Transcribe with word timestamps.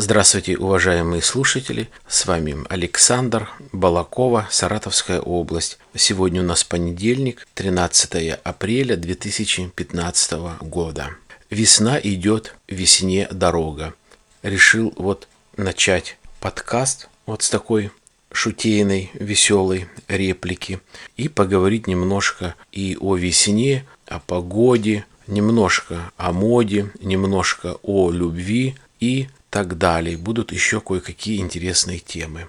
Здравствуйте, 0.00 0.56
уважаемые 0.56 1.22
слушатели. 1.22 1.88
С 2.06 2.26
вами 2.26 2.56
Александр 2.68 3.50
Балакова, 3.72 4.46
Саратовская 4.48 5.20
область. 5.20 5.80
Сегодня 5.92 6.40
у 6.40 6.44
нас 6.44 6.62
понедельник, 6.62 7.48
13 7.54 8.38
апреля 8.44 8.94
2015 8.94 10.32
года. 10.60 11.10
Весна 11.50 11.98
идет, 11.98 12.54
весне 12.68 13.26
дорога. 13.32 13.92
Решил 14.44 14.94
вот 14.96 15.26
начать 15.56 16.16
подкаст 16.38 17.08
вот 17.26 17.42
с 17.42 17.50
такой 17.50 17.90
шутейной, 18.30 19.10
веселой 19.14 19.88
реплики 20.06 20.78
и 21.16 21.26
поговорить 21.26 21.88
немножко 21.88 22.54
и 22.70 22.96
о 23.00 23.16
весне, 23.16 23.84
о 24.06 24.20
погоде, 24.20 25.06
немножко 25.26 26.12
о 26.16 26.30
моде, 26.30 26.92
немножко 27.00 27.78
о 27.82 28.12
любви 28.12 28.76
и 29.00 29.26
так 29.50 29.78
далее. 29.78 30.16
Будут 30.16 30.52
еще 30.52 30.80
кое-какие 30.80 31.40
интересные 31.40 31.98
темы. 31.98 32.48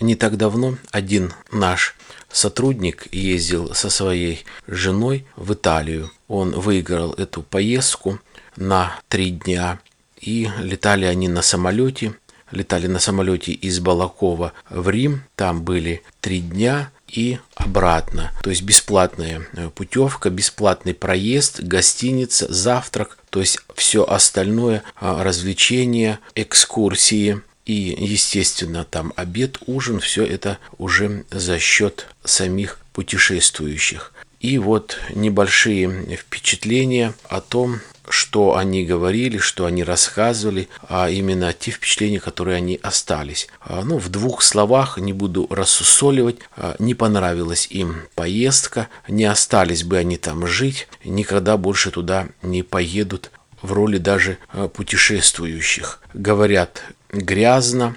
Не 0.00 0.14
так 0.14 0.36
давно 0.36 0.76
один 0.90 1.32
наш 1.50 1.96
сотрудник 2.30 3.06
ездил 3.12 3.74
со 3.74 3.88
своей 3.88 4.44
женой 4.66 5.26
в 5.36 5.54
Италию. 5.54 6.10
Он 6.28 6.50
выиграл 6.50 7.12
эту 7.14 7.42
поездку 7.42 8.18
на 8.56 8.98
три 9.08 9.30
дня. 9.30 9.80
И 10.20 10.50
летали 10.58 11.04
они 11.04 11.28
на 11.28 11.42
самолете. 11.42 12.14
Летали 12.50 12.86
на 12.86 12.98
самолете 12.98 13.52
из 13.52 13.80
Балакова 13.80 14.52
в 14.68 14.88
Рим. 14.90 15.24
Там 15.34 15.62
были 15.62 16.02
три 16.20 16.40
дня 16.40 16.90
и 17.08 17.38
обратно. 17.54 18.32
То 18.42 18.50
есть 18.50 18.62
бесплатная 18.62 19.46
э, 19.54 19.70
путевка, 19.70 20.30
бесплатный 20.30 20.94
проезд, 20.94 21.60
гостиница, 21.60 22.52
завтрак, 22.52 23.18
то 23.36 23.40
есть 23.40 23.58
все 23.74 24.02
остальное, 24.02 24.82
а, 24.98 25.22
развлечения, 25.22 26.20
экскурсии 26.34 27.42
и, 27.66 27.94
естественно, 27.98 28.82
там 28.82 29.12
обед, 29.14 29.58
ужин, 29.66 30.00
все 30.00 30.24
это 30.24 30.56
уже 30.78 31.26
за 31.30 31.58
счет 31.58 32.06
самих 32.24 32.78
путешествующих. 32.94 34.14
И 34.40 34.56
вот 34.56 34.96
небольшие 35.14 36.16
впечатления 36.16 37.12
о 37.24 37.42
том, 37.42 37.80
что 38.08 38.56
они 38.56 38.84
говорили, 38.84 39.38
что 39.38 39.66
они 39.66 39.84
рассказывали, 39.84 40.68
а 40.88 41.10
именно 41.10 41.52
те 41.52 41.70
впечатления, 41.70 42.20
которые 42.20 42.56
они 42.56 42.78
остались. 42.82 43.48
А, 43.60 43.82
ну, 43.84 43.98
в 43.98 44.08
двух 44.08 44.42
словах, 44.42 44.98
не 44.98 45.12
буду 45.12 45.46
рассусоливать, 45.50 46.38
а, 46.56 46.76
не 46.78 46.94
понравилась 46.94 47.66
им 47.70 48.02
поездка, 48.14 48.88
не 49.08 49.24
остались 49.24 49.84
бы 49.84 49.98
они 49.98 50.16
там 50.16 50.46
жить, 50.46 50.88
никогда 51.04 51.56
больше 51.56 51.90
туда 51.90 52.28
не 52.42 52.62
поедут 52.62 53.30
в 53.62 53.72
роли 53.72 53.98
даже 53.98 54.38
а, 54.52 54.68
путешествующих. 54.68 56.00
Говорят 56.14 56.82
грязно, 57.10 57.96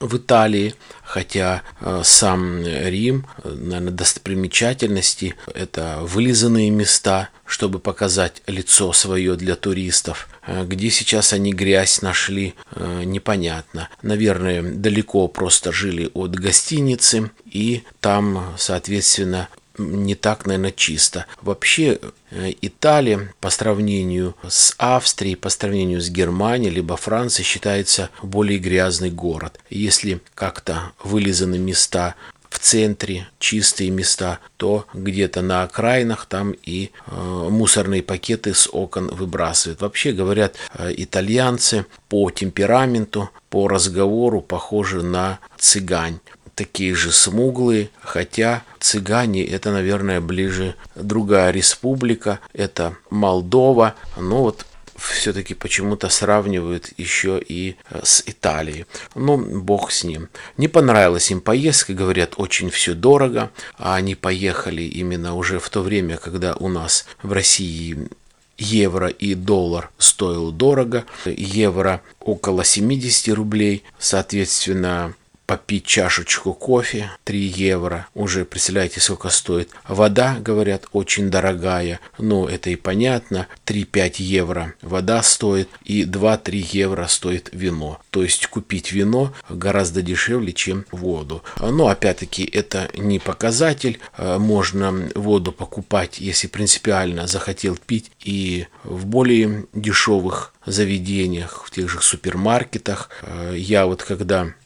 в 0.00 0.16
Италии, 0.16 0.74
хотя 1.02 1.62
э, 1.80 2.02
сам 2.04 2.62
Рим, 2.64 3.26
наверное, 3.44 3.92
достопримечательности– 3.92 5.34
это 5.54 5.98
вылизанные 6.02 6.70
места, 6.70 7.30
чтобы 7.46 7.78
показать 7.78 8.42
лицо 8.46 8.92
свое 8.92 9.36
для 9.36 9.56
туристов. 9.56 10.28
Э, 10.46 10.64
где 10.64 10.90
сейчас 10.90 11.32
они 11.32 11.52
грязь 11.52 12.02
нашли, 12.02 12.54
э, 12.72 13.02
непонятно. 13.04 13.88
Наверное, 14.02 14.62
далеко 14.62 15.28
просто 15.28 15.72
жили 15.72 16.10
от 16.14 16.34
гостиницы, 16.34 17.30
и 17.46 17.82
там, 18.00 18.54
соответственно, 18.58 19.48
не 19.78 20.14
так, 20.14 20.46
наверное, 20.46 20.72
чисто. 20.72 21.26
Вообще 21.42 21.98
э, 22.30 22.52
Италия 22.60 23.32
по 23.40 23.50
сравнению 23.50 24.34
с 24.46 24.74
Австрией, 24.78 25.36
по 25.36 25.48
сравнению 25.48 26.00
с 26.00 26.10
Германией, 26.10 26.70
либо 26.70 26.96
Францией 26.96 27.46
считается 27.46 28.10
более 28.22 28.58
грязный 28.58 29.10
город. 29.10 29.58
Если 29.70 30.20
как-то 30.34 30.92
вылизаны 31.02 31.58
места 31.58 32.14
в 32.48 32.58
центре 32.58 33.28
чистые 33.38 33.90
места, 33.90 34.38
то 34.56 34.86
где-то 34.94 35.42
на 35.42 35.62
окраинах 35.62 36.26
там 36.26 36.52
и 36.62 36.90
э, 37.06 37.48
мусорные 37.50 38.02
пакеты 38.02 38.54
с 38.54 38.68
окон 38.72 39.08
выбрасывают. 39.08 39.82
Вообще 39.82 40.12
говорят, 40.12 40.56
э, 40.74 40.92
итальянцы 40.96 41.86
по 42.08 42.30
темпераменту, 42.30 43.30
по 43.50 43.68
разговору 43.68 44.40
похожи 44.40 45.02
на 45.02 45.38
цыгань 45.58 46.20
такие 46.56 46.94
же 46.94 47.12
смуглые, 47.12 47.90
хотя 48.00 48.64
цыгане 48.80 49.44
это, 49.44 49.70
наверное, 49.70 50.20
ближе 50.20 50.74
другая 50.96 51.52
республика, 51.52 52.40
это 52.52 52.96
Молдова, 53.10 53.94
но 54.16 54.42
вот 54.42 54.66
все-таки 54.96 55.52
почему-то 55.52 56.08
сравнивают 56.08 56.92
еще 56.96 57.38
и 57.38 57.76
э, 57.90 58.00
с 58.02 58.22
Италией. 58.24 58.86
Ну, 59.14 59.36
бог 59.36 59.92
с 59.92 60.02
ним. 60.02 60.30
Не 60.56 60.68
понравилась 60.68 61.30
им 61.30 61.42
поездка, 61.42 61.92
говорят, 61.92 62.34
очень 62.38 62.70
все 62.70 62.94
дорого, 62.94 63.50
а 63.76 63.94
они 63.94 64.14
поехали 64.14 64.82
именно 64.82 65.34
уже 65.34 65.58
в 65.58 65.68
то 65.68 65.82
время, 65.82 66.16
когда 66.16 66.54
у 66.54 66.68
нас 66.68 67.06
в 67.22 67.32
России 67.32 68.08
евро 68.56 69.08
и 69.08 69.34
доллар 69.34 69.90
стоил 69.98 70.50
дорого, 70.50 71.04
евро 71.26 72.00
около 72.20 72.64
70 72.64 73.34
рублей, 73.34 73.84
соответственно, 73.98 75.14
попить 75.46 75.86
чашечку 75.86 76.52
кофе 76.52 77.10
3 77.24 77.38
евро. 77.38 78.08
Уже 78.14 78.44
представляете, 78.44 79.00
сколько 79.00 79.28
стоит. 79.30 79.70
Вода, 79.86 80.38
говорят, 80.40 80.86
очень 80.92 81.30
дорогая. 81.30 82.00
Ну, 82.18 82.46
это 82.46 82.70
и 82.70 82.76
понятно. 82.76 83.46
3-5 83.64 84.14
евро 84.18 84.74
вода 84.82 85.22
стоит 85.22 85.68
и 85.84 86.04
2-3 86.04 86.68
евро 86.72 87.06
стоит 87.06 87.48
вино. 87.52 88.00
То 88.10 88.22
есть 88.22 88.46
купить 88.48 88.92
вино 88.92 89.32
гораздо 89.48 90.02
дешевле, 90.02 90.52
чем 90.52 90.84
воду. 90.90 91.42
Но 91.60 91.88
опять-таки 91.88 92.44
это 92.44 92.90
не 92.94 93.18
показатель. 93.18 94.00
Можно 94.18 95.10
воду 95.14 95.52
покупать, 95.52 96.18
если 96.18 96.48
принципиально 96.48 97.26
захотел 97.26 97.76
пить, 97.76 98.10
и 98.24 98.66
в 98.84 99.06
более 99.06 99.66
дешевых 99.72 100.52
заведениях, 100.64 101.64
в 101.64 101.70
тех 101.70 101.88
же 101.88 102.00
супермаркетах. 102.00 103.10
Я 103.52 103.86
вот 103.86 104.02
когда 104.02 104.46
Э, 104.46 104.65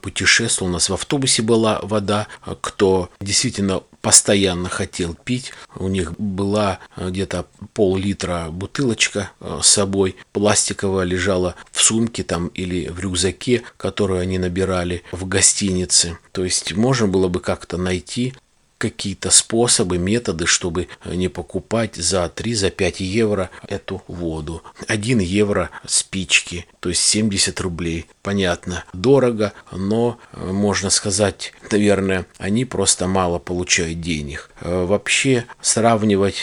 путешествовал, 0.00 0.70
у 0.70 0.74
нас 0.74 0.88
в 0.88 0.94
автобусе 0.94 1.42
была 1.42 1.80
вода, 1.82 2.26
кто 2.60 3.10
действительно 3.20 3.82
постоянно 4.02 4.68
хотел 4.68 5.14
пить. 5.14 5.52
У 5.76 5.88
них 5.88 6.12
была 6.18 6.80
э, 6.96 7.08
где-то 7.08 7.46
пол-литра 7.72 8.48
бутылочка 8.50 9.30
э, 9.40 9.60
с 9.62 9.68
собой, 9.68 10.16
пластиковая 10.32 11.04
лежала 11.06 11.54
в 11.70 11.80
сумке 11.80 12.24
там 12.24 12.48
или 12.48 12.88
в 12.88 13.00
рюкзаке, 13.00 13.62
которую 13.78 14.20
они 14.20 14.38
набирали 14.38 15.04
в 15.12 15.26
гостинице. 15.26 16.18
То 16.32 16.44
есть 16.44 16.74
можно 16.74 17.06
было 17.06 17.28
бы 17.28 17.40
как-то 17.40 17.78
найти 17.78 18.34
какие-то 18.82 19.30
способы, 19.30 19.96
методы, 19.96 20.46
чтобы 20.46 20.88
не 21.04 21.28
покупать 21.28 21.94
за 21.94 22.24
3-5 22.24 22.54
за 22.56 23.04
евро 23.04 23.50
эту 23.68 24.02
воду. 24.08 24.64
1 24.88 25.20
евро 25.20 25.70
спички, 25.86 26.66
то 26.80 26.88
есть 26.88 27.02
70 27.02 27.60
рублей. 27.60 28.06
Понятно, 28.22 28.84
дорого, 28.92 29.52
но, 29.70 30.18
можно 30.32 30.90
сказать, 30.90 31.52
наверное, 31.70 32.26
они 32.38 32.64
просто 32.64 33.06
мало 33.06 33.38
получают 33.38 34.00
денег. 34.00 34.50
Вообще, 34.60 35.44
сравнивать 35.60 36.36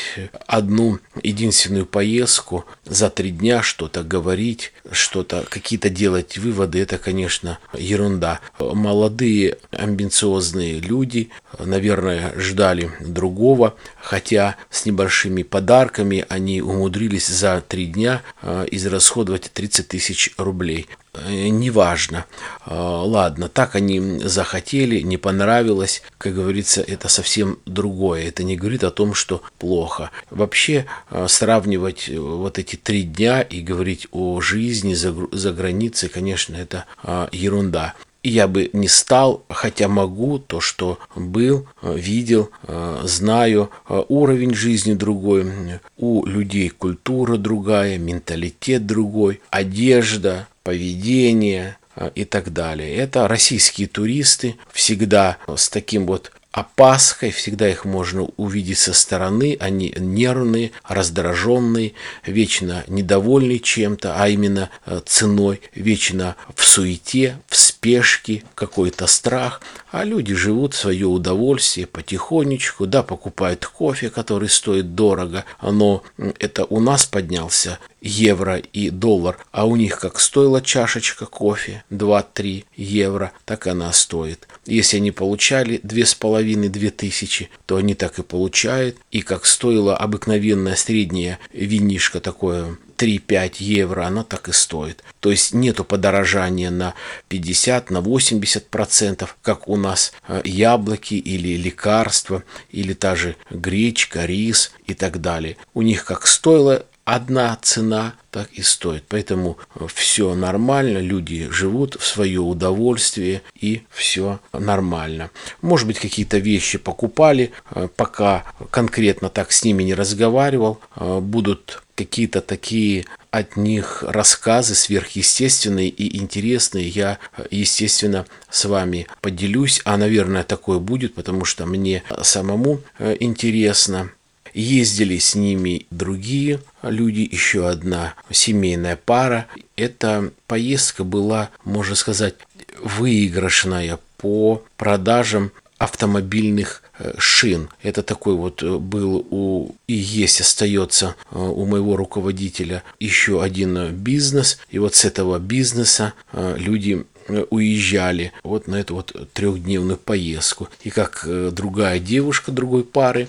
одну 0.47 0.99
единственную 1.21 1.85
поездку 1.85 2.65
за 2.85 3.09
три 3.09 3.31
дня, 3.31 3.61
что-то 3.61 4.03
говорить, 4.03 4.71
что-то, 4.91 5.45
какие-то 5.49 5.89
делать 5.89 6.37
выводы, 6.37 6.79
это, 6.79 6.97
конечно, 6.97 7.59
ерунда. 7.77 8.39
Молодые, 8.59 9.57
амбициозные 9.71 10.79
люди, 10.79 11.29
наверное, 11.57 12.28
ждали 12.35 12.91
другого, 12.99 13.75
хотя 14.01 14.55
с 14.69 14.85
небольшими 14.85 15.43
подарками 15.43 16.25
они 16.29 16.61
умудрились 16.61 17.27
за 17.27 17.63
три 17.67 17.85
дня 17.85 18.21
э, 18.41 18.65
израсходовать 18.71 19.51
30 19.53 19.87
тысяч 19.87 20.33
рублей. 20.37 20.87
Э, 21.13 21.47
неважно. 21.47 22.25
Э, 22.65 22.73
ладно, 22.73 23.49
так 23.49 23.75
они 23.75 24.19
захотели, 24.19 25.01
не 25.01 25.17
понравилось. 25.17 26.01
Как 26.17 26.35
говорится, 26.35 26.81
это 26.81 27.07
совсем 27.07 27.59
другое. 27.65 28.27
Это 28.27 28.43
не 28.43 28.55
говорит 28.55 28.83
о 28.83 28.91
том, 28.91 29.13
что 29.13 29.41
плохо. 29.57 30.11
Вообще, 30.29 30.85
сравнивать 31.27 32.09
вот 32.09 32.59
эти 32.59 32.75
три 32.75 33.03
дня 33.03 33.41
и 33.41 33.61
говорить 33.61 34.07
о 34.11 34.41
жизни 34.41 34.93
за, 34.93 35.13
за 35.31 35.51
границей, 35.51 36.09
конечно, 36.09 36.55
это 36.55 36.85
ерунда 37.31 37.95
я 38.23 38.47
бы 38.47 38.69
не 38.73 38.87
стал, 38.87 39.43
хотя 39.49 39.87
могу, 39.87 40.39
то, 40.39 40.59
что 40.59 40.99
был, 41.15 41.67
э, 41.81 41.95
видел, 41.97 42.49
э, 42.63 43.01
знаю, 43.03 43.69
э, 43.87 44.03
уровень 44.09 44.53
жизни 44.53 44.93
другой, 44.93 45.79
у 45.97 46.25
людей 46.25 46.69
культура 46.69 47.37
другая, 47.37 47.97
менталитет 47.97 48.85
другой, 48.85 49.41
одежда, 49.49 50.47
поведение 50.63 51.77
и 52.15 52.23
так 52.23 52.53
далее. 52.53 52.95
Это 52.95 53.27
российские 53.27 53.87
туристы 53.87 54.55
всегда 54.71 55.37
с 55.53 55.69
таким 55.69 56.05
вот 56.05 56.31
опаской, 56.59 57.31
всегда 57.31 57.69
их 57.69 57.85
можно 57.85 58.23
увидеть 58.37 58.79
со 58.79 58.93
стороны, 58.93 59.57
они 59.59 59.93
нервные, 59.97 60.71
раздраженные, 60.83 61.93
вечно 62.25 62.83
недовольны 62.87 63.59
чем-то, 63.59 64.15
а 64.17 64.27
именно 64.27 64.69
э, 64.85 65.01
ценой, 65.05 65.61
вечно 65.73 66.35
в 66.55 66.65
суете, 66.65 67.39
в 67.47 67.55
спешке, 67.55 68.43
какой-то 68.55 69.07
страх, 69.07 69.61
а 69.91 70.03
люди 70.03 70.33
живут 70.33 70.73
в 70.73 70.77
свое 70.77 71.07
удовольствие 71.07 71.87
потихонечку, 71.87 72.85
да, 72.85 73.03
покупают 73.03 73.65
кофе, 73.65 74.09
который 74.09 74.49
стоит 74.49 74.95
дорого, 74.95 75.45
но 75.61 76.03
это 76.39 76.65
у 76.65 76.79
нас 76.79 77.05
поднялся 77.05 77.79
евро 78.01 78.57
и 78.57 78.89
доллар, 78.89 79.37
а 79.51 79.65
у 79.65 79.75
них 79.75 79.99
как 79.99 80.19
стоила 80.19 80.61
чашечка 80.61 81.25
кофе 81.25 81.83
2-3 81.91 82.65
евро, 82.75 83.31
так 83.45 83.67
она 83.67 83.91
стоит. 83.91 84.47
Если 84.65 84.97
они 84.97 85.11
получали 85.11 85.79
2,5-2 85.83 86.89
тысячи, 86.91 87.49
то 87.65 87.75
они 87.77 87.95
так 87.95 88.19
и 88.19 88.23
получают. 88.23 88.97
И 89.11 89.21
как 89.21 89.45
стоила 89.45 89.97
обыкновенная 89.97 90.75
средняя 90.75 91.39
винишка 91.51 92.19
такое 92.19 92.77
3-5 92.99 93.55
евро, 93.59 94.05
она 94.05 94.23
так 94.23 94.49
и 94.49 94.51
стоит. 94.51 95.03
То 95.21 95.31
есть 95.31 95.53
нету 95.53 95.85
подорожания 95.85 96.69
на 96.69 96.93
50, 97.29 97.89
на 97.89 98.01
80 98.01 98.67
процентов, 98.67 99.37
как 99.41 99.69
у 99.69 99.77
нас 99.77 100.11
э, 100.27 100.41
яблоки 100.43 101.13
или 101.13 101.55
лекарства, 101.55 102.43
или 102.69 102.93
та 102.93 103.15
же 103.15 103.37
гречка, 103.49 104.25
рис 104.25 104.71
и 104.85 104.93
так 104.93 105.21
далее. 105.21 105.55
У 105.73 105.81
них 105.81 106.03
как 106.03 106.27
стоило 106.27 106.85
одна 107.15 107.57
цена, 107.61 108.13
так 108.31 108.51
и 108.53 108.61
стоит. 108.61 109.03
Поэтому 109.07 109.57
э, 109.75 109.87
все 109.93 110.35
нормально, 110.35 110.99
люди 110.99 111.49
живут 111.51 111.95
в 111.99 112.05
свое 112.05 112.39
удовольствие 112.39 113.41
и 113.59 113.83
все 113.89 114.39
нормально. 114.53 115.31
Может 115.61 115.87
быть, 115.87 115.99
какие-то 115.99 116.37
вещи 116.37 116.77
покупали, 116.77 117.51
э, 117.71 117.87
пока 117.95 118.43
конкретно 118.69 119.29
так 119.29 119.51
с 119.51 119.63
ними 119.63 119.83
не 119.83 119.95
разговаривал, 119.95 120.79
э, 120.95 121.19
будут 121.19 121.81
какие-то 121.95 122.41
такие 122.41 123.05
от 123.31 123.57
них 123.57 124.03
рассказы 124.07 124.73
сверхъестественные 124.75 125.89
и 125.89 126.17
интересные. 126.17 126.87
Я, 126.87 127.19
естественно, 127.51 128.25
с 128.49 128.65
вами 128.65 129.07
поделюсь, 129.21 129.81
а, 129.83 129.97
наверное, 129.97 130.43
такое 130.43 130.79
будет, 130.79 131.13
потому 131.13 131.43
что 131.43 131.65
мне 131.65 132.03
самому 132.21 132.81
интересно. 133.19 134.11
Ездили 134.53 135.17
с 135.17 135.35
ними 135.35 135.85
другие 135.91 136.61
люди, 136.83 137.27
еще 137.31 137.67
одна 137.67 138.15
семейная 138.31 138.95
пара. 138.95 139.47
Эта 139.75 140.31
поездка 140.47 141.03
была, 141.03 141.49
можно 141.63 141.95
сказать, 141.95 142.35
выигрышная 142.81 143.99
по 144.17 144.63
продажам 144.77 145.51
автомобильных 145.79 146.83
э, 146.99 147.13
шин. 147.17 147.69
Это 147.81 148.03
такой 148.03 148.35
вот 148.35 148.61
э, 148.61 148.77
был 148.77 149.25
у 149.31 149.75
и 149.87 149.93
есть 149.93 150.41
остается 150.41 151.15
э, 151.31 151.39
у 151.39 151.65
моего 151.65 151.95
руководителя 151.95 152.83
еще 152.99 153.41
один 153.41 153.93
бизнес. 153.95 154.59
И 154.69 154.77
вот 154.77 154.93
с 154.93 155.05
этого 155.05 155.39
бизнеса 155.39 156.13
люди 156.33 157.05
уезжали 157.49 158.33
вот 158.43 158.67
на 158.67 158.75
эту 158.75 158.95
вот 158.95 159.15
трехдневную 159.33 159.97
поездку. 159.97 160.67
И 160.83 160.89
как 160.89 161.25
другая 161.51 161.99
девушка 161.99 162.51
другой 162.51 162.83
пары 162.83 163.27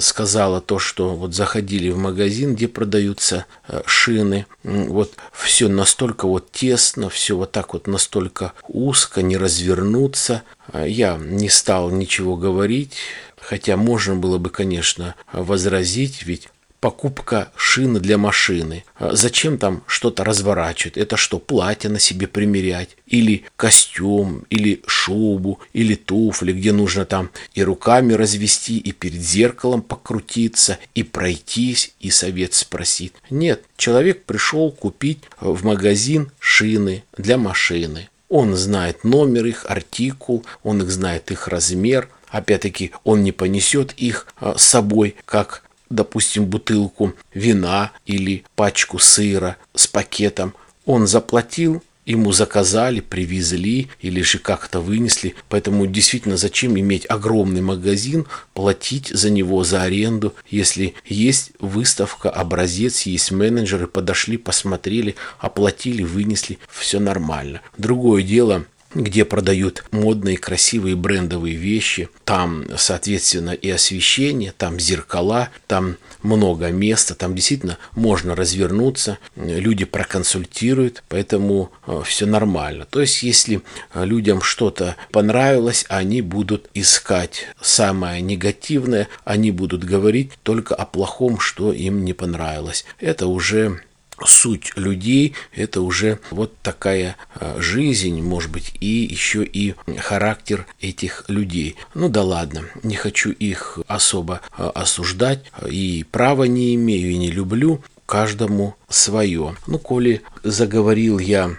сказала 0.00 0.60
то, 0.60 0.78
что 0.78 1.14
вот 1.14 1.34
заходили 1.34 1.90
в 1.90 1.98
магазин, 1.98 2.54
где 2.54 2.68
продаются 2.68 3.46
э, 3.68 3.82
шины, 3.86 4.46
вот 4.62 5.14
все 5.32 5.68
настолько 5.68 6.26
вот 6.26 6.52
тесно, 6.52 7.08
все 7.08 7.36
вот 7.36 7.52
так 7.52 7.72
вот 7.72 7.86
настолько 7.86 8.52
узко, 8.68 9.22
не 9.22 9.36
развернуться. 9.36 10.42
Э, 10.72 10.84
я 10.88 11.16
не 11.16 11.48
стал 11.48 11.90
ничего 11.90 12.36
говорить, 12.36 12.94
хотя 13.40 13.76
можно 13.76 14.16
было 14.16 14.38
бы, 14.38 14.50
конечно, 14.50 15.14
возразить, 15.32 16.22
ведь 16.24 16.48
покупка 16.80 17.50
шины 17.56 18.00
для 18.00 18.18
машины. 18.18 18.84
А 18.96 19.14
зачем 19.14 19.58
там 19.58 19.82
что-то 19.86 20.24
разворачивать? 20.24 20.96
Это 20.96 21.16
что, 21.16 21.38
платье 21.38 21.90
на 21.90 21.98
себе 21.98 22.26
примерять? 22.26 22.96
Или 23.06 23.44
костюм, 23.56 24.44
или 24.50 24.82
шубу, 24.86 25.60
или 25.72 25.94
туфли, 25.94 26.52
где 26.52 26.72
нужно 26.72 27.04
там 27.04 27.30
и 27.54 27.62
руками 27.62 28.12
развести, 28.12 28.78
и 28.78 28.92
перед 28.92 29.20
зеркалом 29.20 29.82
покрутиться, 29.82 30.78
и 30.94 31.02
пройтись, 31.02 31.92
и 32.00 32.10
совет 32.10 32.54
спросить. 32.54 33.12
Нет, 33.30 33.64
человек 33.76 34.24
пришел 34.24 34.70
купить 34.70 35.20
в 35.40 35.64
магазин 35.64 36.30
шины 36.38 37.04
для 37.16 37.38
машины. 37.38 38.08
Он 38.28 38.54
знает 38.56 39.04
номер 39.04 39.46
их, 39.46 39.64
артикул, 39.66 40.44
он 40.62 40.82
их 40.82 40.90
знает 40.90 41.30
их 41.30 41.48
размер, 41.48 42.08
Опять-таки, 42.30 42.92
он 43.04 43.22
не 43.22 43.32
понесет 43.32 43.92
их 43.92 44.26
а, 44.36 44.58
с 44.58 44.62
собой, 44.62 45.16
как 45.24 45.62
допустим, 45.90 46.46
бутылку 46.46 47.14
вина 47.34 47.92
или 48.06 48.44
пачку 48.54 48.98
сыра 48.98 49.56
с 49.74 49.86
пакетом, 49.86 50.54
он 50.84 51.06
заплатил, 51.06 51.82
ему 52.06 52.32
заказали, 52.32 53.00
привезли 53.00 53.88
или 54.00 54.22
же 54.22 54.38
как-то 54.38 54.80
вынесли. 54.80 55.34
Поэтому 55.50 55.86
действительно 55.86 56.38
зачем 56.38 56.78
иметь 56.78 57.04
огромный 57.08 57.60
магазин, 57.60 58.26
платить 58.54 59.08
за 59.08 59.28
него, 59.28 59.62
за 59.62 59.82
аренду, 59.82 60.34
если 60.48 60.94
есть 61.04 61.52
выставка, 61.60 62.30
образец, 62.30 63.02
есть 63.02 63.30
менеджеры, 63.30 63.86
подошли, 63.86 64.38
посмотрели, 64.38 65.16
оплатили, 65.38 66.02
вынесли, 66.02 66.58
все 66.70 66.98
нормально. 66.98 67.60
Другое 67.76 68.22
дело– 68.22 68.64
где 68.94 69.24
продают 69.24 69.84
модные, 69.90 70.38
красивые 70.38 70.96
брендовые 70.96 71.56
вещи. 71.56 72.08
Там, 72.24 72.64
соответственно, 72.76 73.50
и 73.50 73.70
освещение, 73.70 74.52
там 74.56 74.80
зеркала, 74.80 75.50
там 75.66 75.96
много 76.22 76.68
места, 76.70 77.14
там 77.14 77.34
действительно 77.34 77.78
можно 77.94 78.34
развернуться, 78.34 79.18
люди 79.36 79.84
проконсультируют, 79.84 81.02
поэтому 81.08 81.70
э, 81.86 82.02
все 82.04 82.26
нормально. 82.26 82.86
То 82.90 83.00
есть, 83.00 83.22
если 83.22 83.62
людям 83.94 84.42
что-то 84.42 84.96
понравилось, 85.12 85.84
они 85.88 86.22
будут 86.22 86.68
искать 86.74 87.46
самое 87.60 88.20
негативное, 88.20 89.08
они 89.24 89.50
будут 89.50 89.84
говорить 89.84 90.32
только 90.42 90.74
о 90.74 90.86
плохом, 90.86 91.38
что 91.38 91.72
им 91.72 92.04
не 92.04 92.12
понравилось. 92.12 92.84
Это 92.98 93.26
уже 93.26 93.80
суть 94.24 94.72
людей– 94.76 95.34
это 95.54 95.80
уже 95.80 96.18
вот 96.30 96.56
такая 96.62 97.16
а, 97.34 97.56
жизнь, 97.60 98.20
может 98.22 98.50
быть, 98.50 98.74
и 98.80 99.06
еще 99.10 99.44
и 99.44 99.74
характер 99.98 100.66
этих 100.80 101.24
людей. 101.28 101.76
Ну 101.94 102.08
да 102.08 102.22
ладно, 102.22 102.64
не 102.82 102.96
хочу 102.96 103.30
их 103.30 103.78
особо 103.86 104.40
а, 104.52 104.70
осуждать, 104.70 105.44
и 105.68 106.04
права 106.10 106.44
не 106.44 106.74
имею, 106.74 107.10
и 107.10 107.18
не 107.18 107.30
люблю, 107.30 107.82
каждому 108.06 108.74
свое. 108.88 109.54
Ну, 109.66 109.78
коли 109.78 110.22
заговорил 110.42 111.18
я 111.18 111.56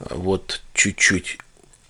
а, 0.00 0.14
вот 0.14 0.62
чуть-чуть 0.72 1.38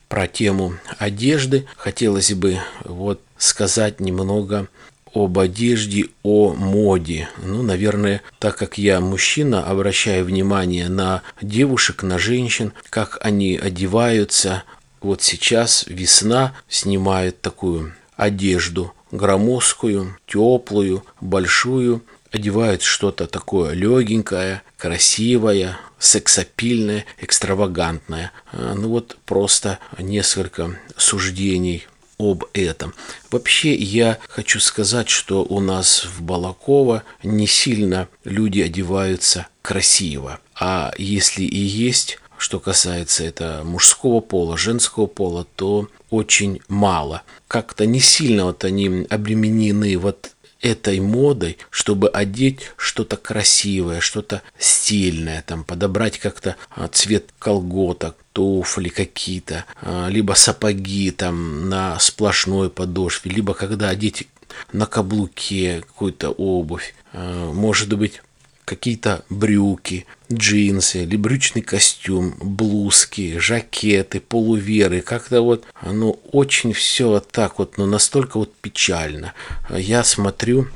про 0.08 0.28
тему 0.28 0.74
одежды, 0.98 1.66
хотелось 1.76 2.32
бы 2.34 2.58
вот 2.84 3.20
сказать 3.36 4.00
немного 4.00 4.68
об 5.14 5.38
одежде, 5.38 6.08
о 6.22 6.52
моде. 6.52 7.28
Ну, 7.42 7.62
наверное, 7.62 8.20
так 8.38 8.56
как 8.56 8.76
я 8.76 9.00
мужчина, 9.00 9.64
обращаю 9.64 10.24
внимание 10.24 10.88
на 10.88 11.22
девушек, 11.40 12.02
на 12.02 12.18
женщин, 12.18 12.72
как 12.90 13.18
они 13.22 13.56
одеваются. 13.56 14.64
Вот 15.00 15.22
сейчас 15.22 15.84
весна 15.86 16.54
снимает 16.68 17.40
такую 17.40 17.94
одежду 18.16 18.92
громоздкую, 19.10 20.18
теплую, 20.26 21.04
большую, 21.20 22.02
одевают 22.32 22.82
что-то 22.82 23.26
такое 23.28 23.72
легенькое, 23.74 24.62
красивое, 24.76 25.78
сексапильное, 25.98 27.06
экстравагантное. 27.20 28.32
А, 28.52 28.74
ну 28.74 28.88
вот 28.88 29.16
просто 29.24 29.78
несколько 29.98 30.76
суждений 30.96 31.86
об 32.32 32.44
этом. 32.52 32.94
Вообще 33.30 33.74
я 33.74 34.18
хочу 34.28 34.60
сказать, 34.60 35.08
что 35.08 35.44
у 35.44 35.60
нас 35.60 36.04
в 36.04 36.22
Балаково 36.22 37.02
не 37.22 37.46
сильно 37.46 38.08
люди 38.24 38.60
одеваются 38.60 39.48
красиво. 39.62 40.40
А 40.58 40.92
если 40.98 41.44
и 41.44 41.58
есть 41.58 42.18
что 42.36 42.60
касается 42.60 43.24
это 43.24 43.62
мужского 43.64 44.20
пола, 44.20 44.58
женского 44.58 45.06
пола, 45.06 45.46
то 45.56 45.88
очень 46.10 46.60
мало. 46.68 47.22
Как-то 47.48 47.86
не 47.86 48.00
сильно 48.00 48.44
вот 48.44 48.64
они 48.64 49.06
обременены 49.08 49.96
вот 49.96 50.32
этой 50.64 50.98
модой, 50.98 51.58
чтобы 51.68 52.08
одеть 52.08 52.72
что-то 52.78 53.18
красивое, 53.18 54.00
что-то 54.00 54.40
стильное, 54.58 55.44
там 55.46 55.62
подобрать 55.62 56.18
как-то 56.18 56.56
а, 56.70 56.88
цвет 56.88 57.26
колготок, 57.38 58.16
туфли 58.32 58.88
какие-то, 58.88 59.66
а, 59.82 60.08
либо 60.08 60.32
сапоги 60.32 61.10
там 61.10 61.68
на 61.68 61.98
сплошной 62.00 62.70
подошве, 62.70 63.30
либо 63.30 63.52
когда 63.52 63.90
одеть 63.90 64.26
на 64.72 64.86
каблуке 64.86 65.82
какую-то 65.82 66.30
обувь, 66.30 66.94
а, 67.12 67.52
может 67.52 67.92
быть 67.92 68.22
какие-то 68.64 69.24
брюки, 69.28 70.06
джинсы 70.32 71.02
или 71.02 71.16
брючный 71.16 71.62
костюм, 71.62 72.34
блузки, 72.40 73.38
жакеты, 73.38 74.20
полуверы. 74.20 75.00
Как-то 75.00 75.42
вот 75.42 75.64
оно 75.80 76.12
очень 76.32 76.72
все 76.72 77.08
вот 77.08 77.30
так 77.30 77.58
вот, 77.58 77.78
но 77.78 77.86
настолько 77.86 78.38
вот 78.38 78.54
печально. 78.56 79.34
Я 79.70 80.04
смотрю, 80.04 80.68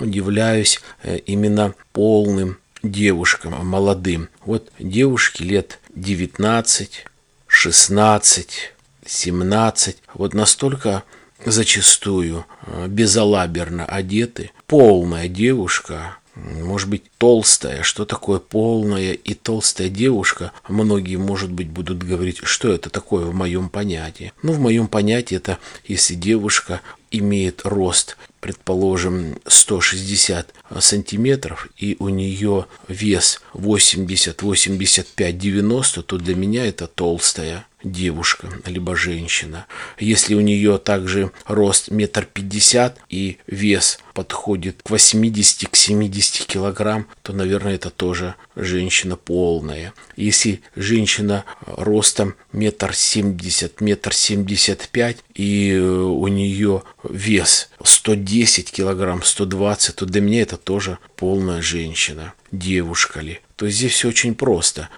удивляюсь 0.00 0.80
э, 1.02 1.18
именно 1.18 1.74
полным 1.92 2.58
девушкам, 2.82 3.66
молодым. 3.66 4.28
Вот 4.44 4.70
девушки 4.78 5.42
лет 5.42 5.80
19, 5.94 7.06
16, 7.46 8.72
17, 9.06 9.96
вот 10.14 10.34
настолько 10.34 11.02
зачастую 11.44 12.46
э, 12.66 12.86
безалаберно 12.88 13.84
одеты. 13.84 14.50
Полная 14.66 15.28
девушка, 15.28 16.16
может 16.34 16.88
быть, 16.88 17.04
толстая. 17.18 17.82
Что 17.82 18.04
такое 18.04 18.38
полная 18.38 19.12
и 19.12 19.34
толстая 19.34 19.88
девушка? 19.88 20.52
Многие, 20.68 21.16
может 21.16 21.50
быть, 21.50 21.68
будут 21.68 22.02
говорить, 22.02 22.40
что 22.42 22.72
это 22.72 22.90
такое 22.90 23.26
в 23.26 23.34
моем 23.34 23.68
понятии. 23.68 24.32
Ну, 24.42 24.52
в 24.52 24.60
моем 24.60 24.88
понятии 24.88 25.36
это 25.36 25.58
если 25.84 26.14
девушка 26.14 26.80
имеет 27.10 27.62
рост, 27.64 28.16
предположим, 28.40 29.38
160 29.46 30.52
сантиметров, 30.80 31.68
и 31.76 31.96
у 32.00 32.08
нее 32.08 32.66
вес 32.88 33.40
80, 33.52 34.42
85, 34.42 35.38
90, 35.38 36.02
то 36.02 36.18
для 36.18 36.34
меня 36.34 36.66
это 36.66 36.86
толстая 36.86 37.66
девушка, 37.84 38.48
либо 38.66 38.96
женщина. 38.96 39.66
Если 39.98 40.34
у 40.34 40.40
нее 40.40 40.78
также 40.78 41.30
рост 41.46 41.90
метр 41.90 42.24
пятьдесят 42.24 42.98
и 43.08 43.38
вес 43.46 43.98
подходит 44.14 44.82
к 44.82 44.90
80 44.90 45.68
к 45.68 45.76
70 45.76 46.46
килограмм, 46.46 47.06
то, 47.22 47.32
наверное, 47.32 47.74
это 47.74 47.90
тоже 47.90 48.34
женщина 48.56 49.16
полная. 49.16 49.92
Если 50.16 50.62
женщина 50.76 51.44
ростом 51.66 52.34
метр 52.52 52.94
семьдесят, 52.94 53.80
метр 53.80 54.14
семьдесят 54.14 54.88
пять, 54.88 55.18
и 55.34 55.76
у 55.76 56.26
нее 56.28 56.82
вес 57.02 57.70
110 57.82 58.70
килограмм, 58.70 59.22
120, 59.22 59.96
то 59.96 60.06
для 60.06 60.20
меня 60.20 60.42
это 60.42 60.56
тоже 60.56 60.98
полная 61.16 61.60
женщина. 61.60 62.34
Девушка 62.52 63.20
ли? 63.20 63.40
То 63.56 63.66
есть 63.66 63.78
здесь 63.78 63.92
все 63.92 64.08
очень 64.08 64.34
просто 64.34 64.88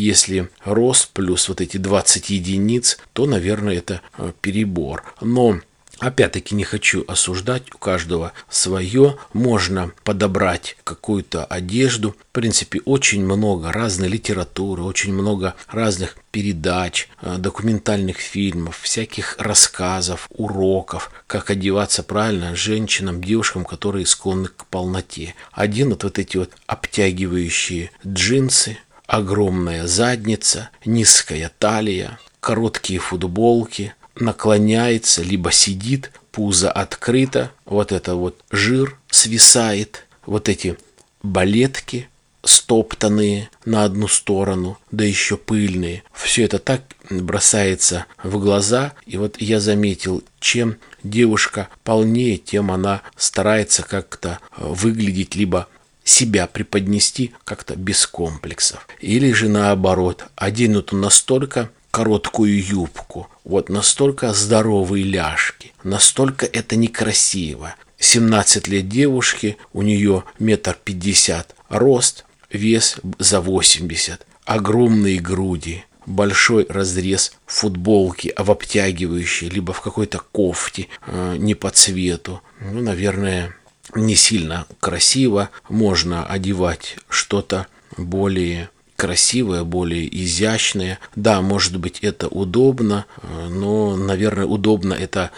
если 0.00 0.48
рост 0.64 1.10
плюс 1.12 1.48
вот 1.48 1.60
эти 1.60 1.76
20 1.76 2.30
единиц, 2.30 2.98
то, 3.12 3.26
наверное, 3.26 3.76
это 3.76 4.00
э, 4.18 4.32
перебор. 4.40 5.04
Но 5.20 5.60
Опять-таки 5.98 6.54
не 6.54 6.64
хочу 6.64 7.04
осуждать, 7.06 7.72
у 7.74 7.78
каждого 7.78 8.32
свое. 8.48 9.16
Можно 9.32 9.92
подобрать 10.02 10.76
какую-то 10.84 11.44
одежду. 11.44 12.16
В 12.30 12.32
принципе, 12.32 12.80
очень 12.84 13.24
много 13.24 13.72
разной 13.72 14.08
литературы, 14.08 14.82
очень 14.82 15.14
много 15.14 15.54
разных 15.68 16.16
передач, 16.30 17.08
э, 17.22 17.36
документальных 17.38 18.18
фильмов, 18.18 18.80
всяких 18.80 19.36
рассказов, 19.38 20.28
уроков, 20.30 21.12
как 21.28 21.50
одеваться 21.50 22.02
правильно 22.02 22.56
женщинам, 22.56 23.22
девушкам, 23.22 23.64
которые 23.64 24.04
склонны 24.04 24.48
к 24.48 24.66
полноте. 24.66 25.34
Один 25.52 25.90
вот, 25.90 26.02
вот 26.02 26.18
эти 26.18 26.36
вот 26.36 26.50
обтягивающие 26.66 27.92
джинсы, 28.06 28.78
огромная 29.06 29.86
задница, 29.86 30.70
низкая 30.84 31.50
талия, 31.58 32.18
короткие 32.40 32.98
футболки, 32.98 33.94
наклоняется, 34.14 35.22
либо 35.22 35.50
сидит, 35.52 36.10
пузо 36.30 36.70
открыто, 36.70 37.52
вот 37.64 37.92
это 37.92 38.14
вот 38.14 38.40
жир 38.50 38.98
свисает, 39.10 40.06
вот 40.26 40.48
эти 40.48 40.76
балетки 41.22 42.08
стоптанные 42.44 43.50
на 43.64 43.84
одну 43.84 44.08
сторону, 44.08 44.78
да 44.90 45.04
еще 45.04 45.36
пыльные. 45.36 46.02
Все 46.12 46.44
это 46.44 46.58
так 46.58 46.82
бросается 47.10 48.06
в 48.22 48.38
глаза. 48.38 48.92
И 49.06 49.16
вот 49.16 49.40
я 49.40 49.60
заметил, 49.60 50.22
чем 50.40 50.76
девушка 51.02 51.68
полнее, 51.82 52.36
тем 52.36 52.70
она 52.70 53.02
старается 53.16 53.82
как-то 53.82 54.38
выглядеть 54.56 55.34
либо 55.34 55.68
себя 56.04 56.46
преподнести 56.46 57.32
как-то 57.44 57.76
без 57.76 58.06
комплексов. 58.06 58.86
Или 59.00 59.32
же 59.32 59.48
наоборот, 59.48 60.26
оденут 60.36 60.92
настолько 60.92 61.70
короткую 61.90 62.62
юбку, 62.62 63.28
вот 63.44 63.68
настолько 63.68 64.32
здоровые 64.32 65.04
ляжки, 65.04 65.72
настолько 65.82 66.46
это 66.46 66.76
некрасиво. 66.76 67.74
17 67.98 68.68
лет 68.68 68.88
девушки, 68.88 69.56
у 69.72 69.82
нее 69.82 70.24
метр 70.38 70.76
пятьдесят 70.84 71.54
рост, 71.68 72.24
вес 72.50 72.96
за 73.18 73.40
80, 73.40 74.26
огромные 74.44 75.20
груди, 75.20 75.84
большой 76.04 76.66
разрез 76.68 77.32
футболки, 77.46 78.34
в 78.36 78.50
обтягивающей, 78.50 79.48
либо 79.48 79.72
в 79.72 79.80
какой-то 79.80 80.20
кофте, 80.32 80.88
э, 81.06 81.36
не 81.38 81.54
по 81.54 81.70
цвету. 81.70 82.42
Ну, 82.60 82.80
наверное, 82.80 83.54
не 83.94 84.16
сильно 84.16 84.66
красиво, 84.80 85.50
можно 85.68 86.26
одевать 86.26 86.96
что-то 87.08 87.66
более 87.96 88.70
красивое, 88.96 89.64
более 89.64 90.06
изящное. 90.22 90.98
Да, 91.16 91.42
может 91.42 91.76
быть, 91.78 91.98
это 92.00 92.28
удобно, 92.28 93.06
но, 93.48 93.96
наверное, 93.96 94.46
удобно 94.46 94.94
это 94.94 95.30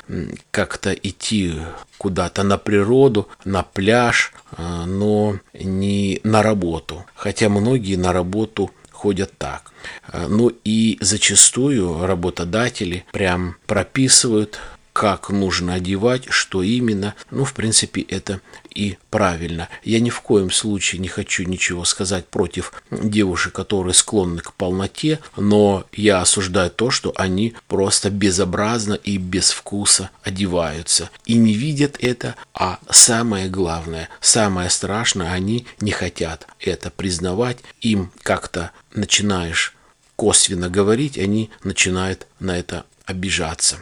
как-то 0.51 0.93
идти 0.93 1.55
куда-то 1.99 2.43
на 2.43 2.59
природу, 2.59 3.29
на 3.45 3.63
пляж, 3.63 4.33
но 4.59 5.39
не 5.55 6.21
на 6.23 6.43
работу. 6.43 7.07
Хотя 7.15 7.49
многие 7.49 7.97
на 7.97 8.13
работу 8.13 8.71
ходят 8.93 9.33
так. 9.39 9.73
Ну 10.13 10.53
и 10.65 10.99
зачастую 11.01 12.07
работодатели 12.07 13.05
прям 13.13 13.57
прописывают 13.67 14.61
как 14.97 15.29
нужно 15.29 15.75
одевать, 15.75 16.25
что 16.31 16.63
именно. 16.63 17.15
Ну, 17.31 17.45
в 17.45 17.53
принципе, 17.53 18.01
это 18.01 18.41
и 18.75 18.97
правильно. 19.11 19.69
Я 19.85 20.01
ни 20.01 20.09
в 20.09 20.23
коем 20.23 20.51
случае 20.51 21.03
не 21.03 21.09
хочу 21.09 21.43
ничего 21.43 21.85
сказать 21.85 22.27
против 22.29 22.73
девушек, 22.91 23.53
которые 23.53 23.93
склонны 23.93 24.41
к 24.41 24.55
полноте, 24.55 25.19
но 25.37 25.85
я 25.93 26.23
осуждаю 26.23 26.71
то, 26.71 26.91
что 26.91 27.13
они 27.15 27.55
просто 27.69 28.09
безобразно 28.09 28.95
и 28.95 29.19
без 29.19 29.51
вкуса 29.51 30.09
одеваются. 30.23 31.11
И 31.27 31.35
не 31.35 31.53
видят 31.53 31.99
это, 32.01 32.35
а 32.55 32.79
самое 32.89 33.51
главное, 33.51 34.09
самое 34.23 34.71
страшное, 34.71 35.31
они 35.31 35.67
не 35.79 35.91
хотят 35.91 36.47
это 36.59 36.89
признавать. 36.91 37.59
Им 37.83 38.13
как-то 38.23 38.71
начинаешь 38.95 39.75
косвенно 40.17 40.71
говорить, 40.71 41.19
они 41.19 41.51
начинают 41.63 42.27
на 42.41 42.59
это 42.59 42.87
обижаться 43.05 43.77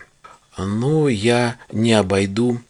но 0.57 1.09
я 1.09 1.57
не 1.73 1.93
обойду 1.93 2.61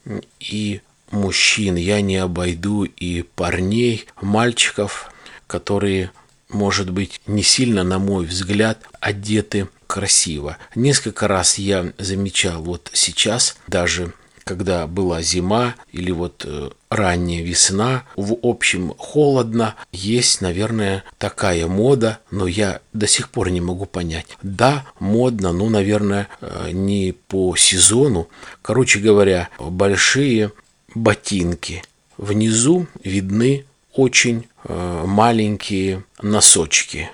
и 0.40 0.80
мужчин, 1.10 1.76
я 1.76 2.00
не 2.00 2.16
обойду 2.16 2.84
и 2.84 3.22
парней, 3.22 4.06
мальчиков, 4.20 5.10
которые, 5.46 6.10
может 6.48 6.90
быть, 6.90 7.20
не 7.26 7.42
сильно, 7.42 7.84
на 7.84 7.98
мой 7.98 8.26
взгляд, 8.26 8.80
одеты 9.00 9.68
красиво. 9.86 10.56
Несколько 10.74 11.28
раз 11.28 11.58
я 11.58 11.92
замечал 11.98 12.62
вот 12.62 12.90
сейчас, 12.92 13.56
даже 13.68 14.12
когда 14.44 14.86
была 14.86 15.22
зима 15.22 15.74
или 15.92 16.10
вот 16.10 16.44
э, 16.46 16.70
ранняя 16.90 17.42
весна, 17.42 18.04
в 18.14 18.36
общем 18.42 18.94
холодно, 18.96 19.74
есть, 19.90 20.40
наверное, 20.40 21.02
такая 21.18 21.66
мода, 21.66 22.20
но 22.30 22.46
я 22.46 22.80
до 22.92 23.06
сих 23.06 23.30
пор 23.30 23.50
не 23.50 23.60
могу 23.60 23.86
понять. 23.86 24.26
Да, 24.42 24.84
модно, 25.00 25.52
но, 25.52 25.68
наверное, 25.68 26.28
э, 26.40 26.70
не 26.72 27.12
по 27.12 27.56
сезону. 27.56 28.28
Короче 28.62 29.00
говоря, 29.00 29.48
большие 29.58 30.52
ботинки. 30.94 31.82
Внизу 32.18 32.86
видны 33.02 33.64
очень 33.92 34.46
э, 34.64 35.04
маленькие 35.06 36.04
носочки. 36.22 37.10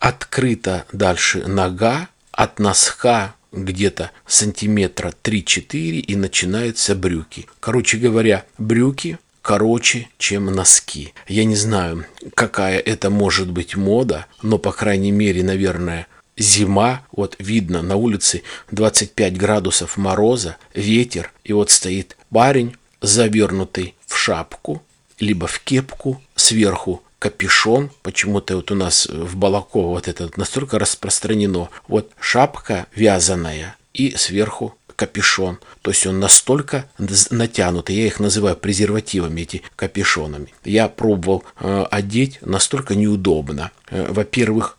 Открыта 0.00 0.84
дальше 0.92 1.46
нога, 1.46 2.08
от 2.36 2.58
носка 2.58 3.34
где-то 3.52 4.10
сантиметра 4.26 5.12
3-4 5.22 6.00
и 6.00 6.16
начинаются 6.16 6.94
брюки. 6.94 7.46
Короче 7.60 7.98
говоря, 7.98 8.44
брюки 8.58 9.18
короче, 9.46 10.08
чем 10.18 10.46
носки. 10.46 11.14
Я 11.28 11.44
не 11.44 11.54
знаю, 11.54 12.04
какая 12.34 12.80
это 12.80 13.10
может 13.10 13.48
быть 13.48 13.76
мода, 13.76 14.26
но, 14.42 14.58
по 14.58 14.72
крайней 14.72 15.12
мере, 15.12 15.44
наверное, 15.44 16.08
зима, 16.36 17.06
вот 17.12 17.36
видно 17.38 17.80
на 17.80 17.94
улице 17.94 18.42
25 18.72 19.36
градусов 19.36 19.96
мороза, 19.96 20.56
ветер, 20.74 21.32
и 21.44 21.52
вот 21.52 21.70
стоит 21.70 22.16
парень, 22.28 22.74
завернутый 23.00 23.94
в 24.04 24.16
шапку, 24.16 24.82
либо 25.20 25.46
в 25.46 25.60
кепку, 25.60 26.20
сверху 26.34 27.04
капюшон, 27.26 27.90
почему-то 28.02 28.54
вот 28.54 28.70
у 28.70 28.76
нас 28.76 29.06
в 29.06 29.34
Балаково 29.36 29.88
вот 29.88 30.06
это 30.06 30.30
настолько 30.36 30.78
распространено. 30.78 31.70
Вот 31.88 32.12
шапка 32.20 32.86
вязаная 32.94 33.74
и 33.92 34.14
сверху 34.16 34.76
капюшон. 34.94 35.58
То 35.82 35.90
есть 35.90 36.06
он 36.06 36.20
настолько 36.20 36.88
натянутый, 37.30 37.96
я 37.96 38.06
их 38.06 38.20
называю 38.20 38.56
презервативами, 38.56 39.40
эти 39.40 39.62
капюшонами. 39.74 40.54
Я 40.64 40.86
пробовал 40.86 41.42
э, 41.58 41.86
одеть, 41.90 42.38
настолько 42.42 42.94
неудобно. 42.94 43.72
Э, 43.90 44.06
во-первых, 44.08 44.78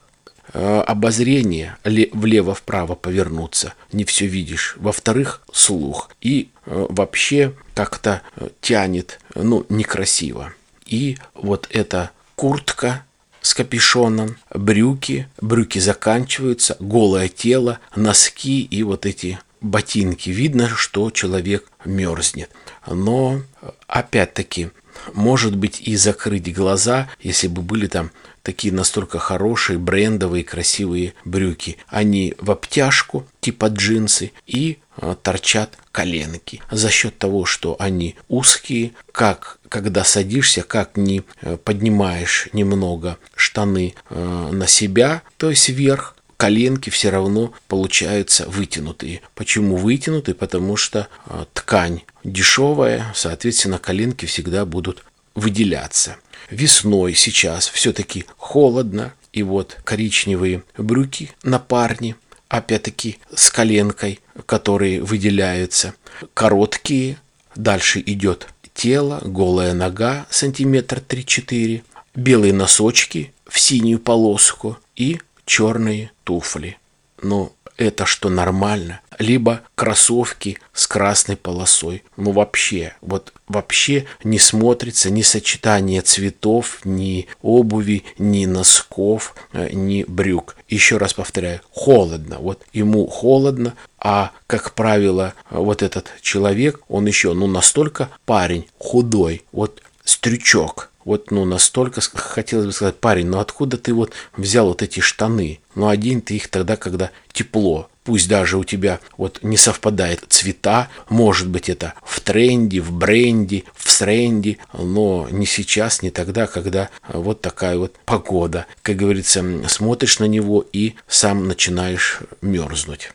э, 0.53 0.79
обозрение 0.87 1.75
влево-вправо 1.83 2.95
повернуться, 2.95 3.73
не 3.91 4.05
все 4.05 4.25
видишь. 4.25 4.75
Во-вторых, 4.77 5.41
слух. 5.51 6.11
И 6.21 6.47
э, 6.65 6.85
вообще 6.87 7.53
как-то 7.73 8.21
э, 8.37 8.47
тянет, 8.61 9.19
ну, 9.35 9.65
некрасиво. 9.67 10.53
И 10.85 11.17
вот 11.33 11.67
эта 11.71 12.11
куртка 12.37 13.03
с 13.41 13.55
капюшоном, 13.55 14.37
брюки, 14.53 15.27
брюки 15.41 15.79
заканчиваются, 15.79 16.77
голое 16.79 17.29
тело, 17.29 17.79
носки 17.95 18.61
и 18.61 18.83
вот 18.83 19.05
эти 19.07 19.39
ботинки. 19.59 20.29
Видно, 20.29 20.69
что 20.69 21.09
человек 21.09 21.69
мерзнет. 21.83 22.51
Но 22.85 23.41
опять-таки, 23.87 24.69
может 25.13 25.55
быть 25.55 25.81
и 25.81 25.95
закрыть 25.95 26.53
глаза, 26.53 27.09
если 27.19 27.47
бы 27.47 27.61
были 27.63 27.87
там 27.87 28.11
такие 28.43 28.73
настолько 28.73 29.17
хорошие, 29.17 29.79
брендовые, 29.79 30.43
красивые 30.43 31.15
брюки. 31.25 31.77
Они 31.87 32.35
в 32.37 32.51
обтяжку, 32.51 33.25
типа 33.41 33.65
джинсы, 33.67 34.31
и 34.45 34.77
а, 34.95 35.15
торчат 35.15 35.77
коленки. 35.91 36.61
За 36.71 36.89
счет 36.89 37.17
того, 37.17 37.45
что 37.45 37.75
они 37.79 38.15
узкие, 38.27 38.91
как 39.11 39.56
когда 39.69 40.03
садишься, 40.03 40.63
как 40.63 40.97
не 40.97 41.23
э, 41.41 41.57
поднимаешь 41.57 42.49
немного 42.53 43.17
штаны 43.35 43.95
э, 44.09 44.49
на 44.51 44.67
себя, 44.67 45.21
то 45.37 45.49
есть 45.49 45.69
вверх, 45.69 46.15
коленки 46.37 46.89
все 46.89 47.09
равно 47.09 47.53
получаются 47.67 48.47
вытянутые. 48.47 49.21
Почему 49.35 49.75
вытянутые? 49.75 50.35
Потому 50.35 50.77
что 50.77 51.07
э, 51.25 51.45
ткань 51.53 52.01
дешевая, 52.23 53.11
соответственно, 53.15 53.79
коленки 53.79 54.25
всегда 54.25 54.65
будут 54.65 55.03
выделяться. 55.35 56.17
Весной 56.49 57.13
сейчас 57.13 57.67
все-таки 57.67 58.25
холодно, 58.37 59.13
и 59.33 59.43
вот 59.43 59.77
коричневые 59.83 60.63
брюки 60.77 61.31
на 61.43 61.59
парне, 61.59 62.15
опять-таки 62.47 63.19
с 63.35 63.51
коленкой, 63.51 64.19
которые 64.45 65.01
выделяются, 65.01 65.93
короткие, 66.33 67.17
дальше 67.55 68.01
идет 68.05 68.47
тело, 68.77 69.19
голая 69.25 69.73
нога, 69.73 70.27
сантиметр 70.29 71.01
3-4, 71.05 71.81
белые 72.15 72.53
носочки 72.53 73.33
в 73.49 73.59
синюю 73.59 73.99
полоску 73.99 74.77
и 74.95 75.19
черные 75.45 76.11
туфли. 76.23 76.77
Ну, 77.21 77.51
это 77.77 78.05
что 78.05 78.29
нормально? 78.29 79.01
Либо 79.19 79.61
кроссовки 79.75 80.59
с 80.73 80.87
красной 80.87 81.37
полосой. 81.37 82.03
Ну 82.17 82.31
вообще, 82.31 82.93
вот 83.01 83.33
вообще 83.47 84.05
не 84.23 84.39
смотрится 84.39 85.09
ни 85.09 85.21
сочетание 85.21 86.01
цветов, 86.01 86.81
ни 86.83 87.27
обуви, 87.41 88.03
ни 88.17 88.45
носков, 88.45 89.35
э, 89.53 89.69
ни 89.71 90.03
брюк. 90.07 90.55
Еще 90.67 90.97
раз 90.97 91.13
повторяю, 91.13 91.61
холодно. 91.71 92.37
Вот 92.39 92.63
ему 92.73 93.07
холодно, 93.07 93.75
а, 93.99 94.31
как 94.47 94.73
правило, 94.73 95.33
вот 95.49 95.81
этот 95.81 96.11
человек, 96.21 96.81
он 96.87 97.05
еще, 97.07 97.33
ну, 97.33 97.47
настолько 97.47 98.09
парень 98.25 98.67
худой, 98.77 99.43
вот 99.51 99.81
стрючок, 100.03 100.91
вот, 101.07 101.31
ну, 101.31 101.45
настолько 101.45 102.01
хотелось 102.01 102.65
бы 102.65 102.73
сказать, 102.73 102.97
парень, 102.97 103.27
ну 103.27 103.39
откуда 103.39 103.77
ты 103.77 103.93
вот 103.93 104.11
взял 104.35 104.67
вот 104.67 104.81
эти 104.81 104.99
штаны? 104.99 105.61
Ну, 105.73 105.87
один 105.87 106.19
ты 106.19 106.35
их 106.35 106.49
тогда, 106.49 106.75
когда 106.75 107.11
тепло. 107.31 107.89
Пусть 108.03 108.27
даже 108.27 108.57
у 108.57 108.65
тебя 108.65 108.99
вот 109.15 109.39
не 109.41 109.55
совпадает 109.55 110.25
цвета, 110.27 110.89
может 111.07 111.47
быть 111.47 111.69
это 111.69 111.93
в 112.03 112.19
тренде, 112.19 112.81
в 112.81 112.91
бренде, 112.91 113.63
в 113.73 113.89
сренде, 113.89 114.57
но 114.73 115.29
не 115.31 115.45
сейчас, 115.45 116.01
не 116.01 116.11
тогда, 116.11 116.45
когда 116.45 116.89
вот 117.07 117.39
такая 117.39 117.77
вот 117.77 117.95
погода. 118.03 118.65
Как 118.81 118.97
говорится, 118.97 119.45
смотришь 119.69 120.19
на 120.19 120.25
него 120.25 120.65
и 120.73 120.95
сам 121.07 121.47
начинаешь 121.47 122.19
мерзнуть. 122.41 123.13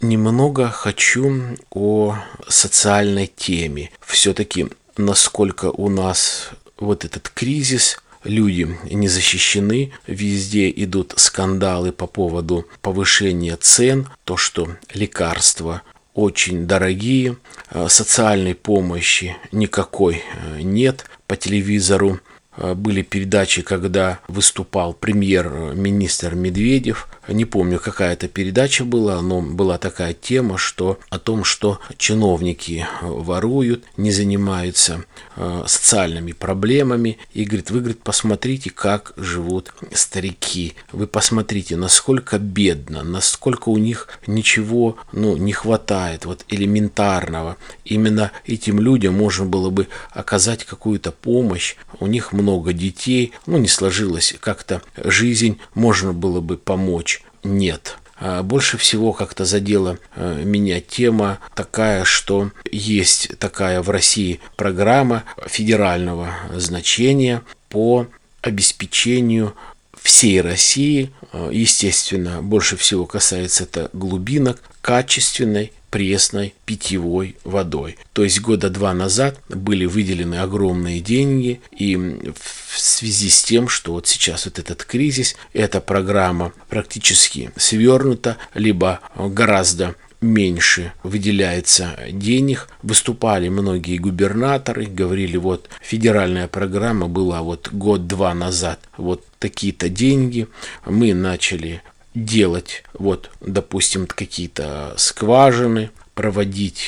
Немного 0.00 0.68
хочу 0.68 1.56
о 1.70 2.18
социальной 2.46 3.26
теме. 3.26 3.90
Все-таки 4.06 4.68
насколько 4.96 5.70
у 5.70 5.88
нас 5.88 6.50
вот 6.82 7.04
этот 7.04 7.28
кризис, 7.28 8.00
люди 8.24 8.76
не 8.90 9.08
защищены, 9.08 9.92
везде 10.06 10.70
идут 10.70 11.14
скандалы 11.16 11.92
по 11.92 12.06
поводу 12.06 12.66
повышения 12.80 13.56
цен, 13.56 14.08
то, 14.24 14.36
что 14.36 14.76
лекарства 14.92 15.82
очень 16.14 16.66
дорогие, 16.66 17.36
а 17.70 17.88
социальной 17.88 18.54
помощи 18.54 19.36
никакой 19.50 20.22
э, 20.34 20.60
нет. 20.60 21.06
По 21.26 21.36
телевизору. 21.36 22.20
А, 22.54 22.74
были 22.74 23.02
передачи, 23.02 23.62
когда 23.62 24.20
выступал 24.28 24.92
премьер-министр 24.92 26.34
Медведев, 26.34 27.08
не 27.28 27.44
помню, 27.44 27.78
какая 27.78 28.14
это 28.14 28.26
передача 28.26 28.84
была, 28.84 29.20
но 29.22 29.40
была 29.40 29.78
такая 29.78 30.12
тема, 30.12 30.58
что 30.58 30.98
о 31.08 31.18
том, 31.18 31.44
что 31.44 31.78
чиновники 31.96 32.86
воруют, 33.00 33.84
не 33.96 34.10
занимаются 34.10 35.04
э, 35.36 35.62
социальными 35.66 36.32
проблемами. 36.32 37.18
И 37.32 37.44
говорит, 37.44 37.70
вы, 37.70 37.78
говорит, 37.78 38.02
посмотрите, 38.02 38.70
как 38.70 39.12
живут 39.16 39.72
старики. 39.92 40.74
Вы 40.90 41.06
посмотрите, 41.06 41.76
насколько 41.76 42.38
бедно, 42.38 43.04
насколько 43.04 43.68
у 43.68 43.78
них 43.78 44.08
ничего 44.26 44.96
ну, 45.12 45.36
не 45.36 45.52
хватает, 45.52 46.24
вот 46.24 46.44
элементарного. 46.48 47.56
Именно 47.84 48.32
этим 48.46 48.80
людям 48.80 49.14
можно 49.14 49.44
было 49.44 49.70
бы 49.70 49.86
оказать 50.10 50.64
какую-то 50.64 51.12
помощь. 51.12 51.76
У 52.00 52.08
них 52.08 52.32
много 52.32 52.72
детей, 52.72 53.32
ну 53.46 53.58
не 53.58 53.68
сложилась 53.68 54.34
как-то 54.40 54.82
жизнь, 54.96 55.58
можно 55.74 56.12
было 56.12 56.40
бы 56.40 56.56
помочь 56.56 57.11
нет. 57.42 57.98
А 58.24 58.42
больше 58.42 58.78
всего 58.78 59.12
как-то 59.12 59.44
задела 59.44 59.98
э, 60.14 60.42
меня 60.44 60.80
тема 60.80 61.40
такая, 61.54 62.04
что 62.04 62.52
есть 62.70 63.36
такая 63.38 63.82
в 63.82 63.90
России 63.90 64.40
программа 64.56 65.24
федерального 65.46 66.32
значения 66.54 67.42
по 67.68 68.06
обеспечению 68.42 69.54
всей 70.00 70.40
России, 70.40 71.12
э, 71.32 71.50
естественно, 71.52 72.42
больше 72.42 72.76
всего 72.76 73.06
касается 73.06 73.64
это 73.64 73.90
глубинок, 73.92 74.60
качественной 74.80 75.72
пресной 75.90 76.54
питьевой 76.64 77.36
водой. 77.44 77.98
То 78.14 78.24
есть 78.24 78.40
года 78.40 78.70
два 78.70 78.94
назад 78.94 79.38
были 79.50 79.84
выделены 79.84 80.36
огромные 80.36 81.00
деньги, 81.00 81.60
и 81.76 81.96
в 81.96 82.78
связи 82.78 83.28
с 83.28 83.42
тем, 83.42 83.68
что 83.68 83.92
вот 83.92 84.06
сейчас 84.06 84.46
вот 84.46 84.58
этот 84.58 84.84
кризис, 84.84 85.36
эта 85.52 85.82
программа 85.82 86.54
практически 86.70 87.52
свернута, 87.56 88.38
либо 88.54 89.00
гораздо 89.14 89.94
меньше 90.22 90.92
выделяется 91.02 91.98
денег. 92.10 92.68
Выступали 92.82 93.48
многие 93.48 93.98
губернаторы, 93.98 94.86
говорили, 94.86 95.36
вот 95.36 95.68
федеральная 95.82 96.48
программа 96.48 97.08
была 97.08 97.42
вот 97.42 97.68
год-два 97.72 98.32
назад, 98.32 98.80
вот 98.96 99.24
такие-то 99.38 99.88
деньги. 99.88 100.48
Мы 100.86 101.12
начали 101.12 101.82
делать, 102.14 102.84
вот, 102.94 103.30
допустим, 103.40 104.06
какие-то 104.06 104.94
скважины, 104.96 105.90
проводить 106.14 106.84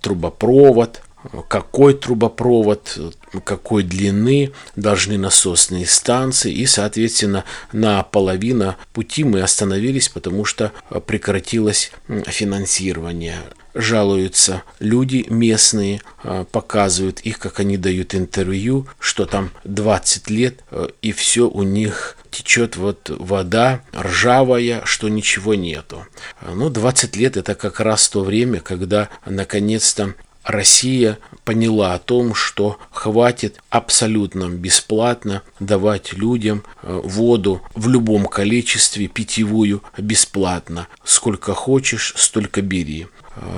трубопровод, 0.00 1.02
какой 1.48 1.94
трубопровод, 1.94 2.98
какой 3.44 3.82
длины 3.82 4.52
должны 4.76 5.18
насосные 5.18 5.86
станции. 5.86 6.52
И, 6.52 6.66
соответственно, 6.66 7.44
на 7.72 8.02
половина 8.02 8.76
пути 8.92 9.24
мы 9.24 9.42
остановились, 9.42 10.08
потому 10.08 10.44
что 10.44 10.72
прекратилось 11.06 11.92
финансирование 12.26 13.38
жалуются 13.78 14.64
люди 14.80 15.24
местные, 15.28 16.02
а, 16.22 16.44
показывают 16.44 17.20
их, 17.20 17.38
как 17.38 17.60
они 17.60 17.76
дают 17.76 18.14
интервью, 18.14 18.88
что 18.98 19.24
там 19.24 19.50
20 19.64 20.30
лет, 20.30 20.64
а, 20.70 20.90
и 21.00 21.12
все 21.12 21.48
у 21.48 21.62
них 21.62 22.16
течет 22.30 22.76
вот 22.76 23.08
вода 23.08 23.82
ржавая, 23.96 24.82
что 24.84 25.08
ничего 25.08 25.54
нету. 25.54 26.06
Ну, 26.42 26.68
20 26.70 27.16
лет 27.16 27.36
это 27.36 27.54
как 27.54 27.80
раз 27.80 28.08
то 28.08 28.22
время, 28.22 28.60
когда 28.60 29.08
наконец-то 29.24 30.14
Россия 30.48 31.18
поняла 31.44 31.92
о 31.92 31.98
том, 31.98 32.34
что 32.34 32.78
хватит 32.90 33.60
абсолютно 33.68 34.48
бесплатно 34.48 35.42
давать 35.60 36.14
людям 36.14 36.64
воду 36.82 37.60
в 37.74 37.86
любом 37.88 38.24
количестве, 38.24 39.08
питьевую 39.08 39.82
бесплатно. 39.98 40.88
Сколько 41.04 41.52
хочешь, 41.52 42.14
столько 42.16 42.62
бери. 42.62 43.08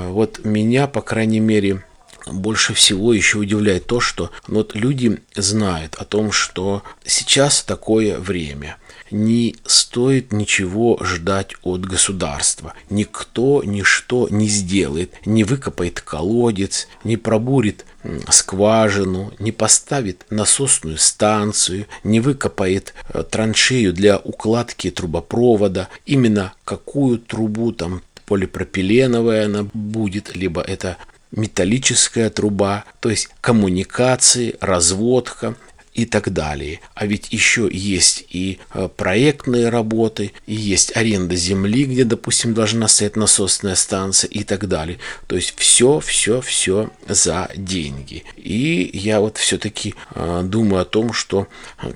Вот 0.09 0.45
меня, 0.45 0.89
по 0.89 1.01
крайней 1.01 1.39
мере, 1.39 1.85
больше 2.27 2.75
всего 2.75 3.15
еще 3.15 3.39
удивляет 3.39 3.87
то, 3.87 4.01
что 4.01 4.33
вот 4.49 4.75
люди 4.75 5.21
знают 5.37 5.95
о 5.95 6.05
том, 6.05 6.33
что 6.33 6.83
сейчас 7.05 7.63
такое 7.63 8.19
время– 8.19 8.77
не 9.11 9.57
стоит 9.65 10.33
ничего 10.33 10.99
ждать 11.03 11.55
от 11.63 11.85
государства. 11.85 12.75
Никто 12.89 13.63
ничто 13.65 14.29
не 14.31 14.49
сделает, 14.49 15.15
не 15.27 15.45
выкопает 15.45 16.01
колодец, 16.01 16.89
не 17.05 17.17
пробурит 17.17 17.85
скважину, 18.31 19.33
не 19.39 19.53
поставит 19.53 20.25
насосную 20.31 20.99
станцию, 20.99 21.87
не 22.03 22.21
выкопает 22.21 22.95
э, 23.13 23.23
траншею 23.23 23.93
для 23.93 24.19
укладки 24.19 24.91
трубопровода, 24.91 25.89
именно 26.07 26.55
какую 26.65 27.19
трубу 27.19 27.73
там 27.73 28.03
полипропиленовая 28.27 29.47
она 29.47 29.67
будет, 29.75 30.35
либо 30.37 30.63
это 30.63 30.97
металлическая 31.33 32.31
труба, 32.31 32.85
то 33.01 33.11
есть 33.11 33.29
коммуникации, 33.41 34.57
разводка, 34.61 35.57
и 35.95 36.05
так 36.05 36.33
далее. 36.33 36.81
А 36.95 37.07
ведь 37.07 37.33
еще 37.33 37.69
есть 37.71 38.25
и 38.31 38.59
э, 38.75 38.89
проектные 38.97 39.69
работы, 39.69 40.33
и 40.47 40.55
есть 40.55 40.97
аренда 40.97 41.35
земли, 41.37 41.85
где, 41.85 42.05
допустим, 42.05 42.55
должна 42.55 42.89
стоять 42.89 43.17
насосная 43.17 43.75
станция 43.75 44.29
и 44.29 44.45
так 44.45 44.69
далее. 44.69 44.99
То 45.27 45.37
есть 45.37 45.55
все, 45.57 46.01
все, 46.01 46.41
все 46.41 46.91
за 47.09 47.51
деньги. 47.57 48.25
И 48.37 48.91
я 48.93 49.21
вот 49.21 49.39
все-таки 49.39 49.95
э, 50.15 50.43
думаю 50.45 50.83
о 50.83 50.85
том, 50.85 51.13
что 51.13 51.49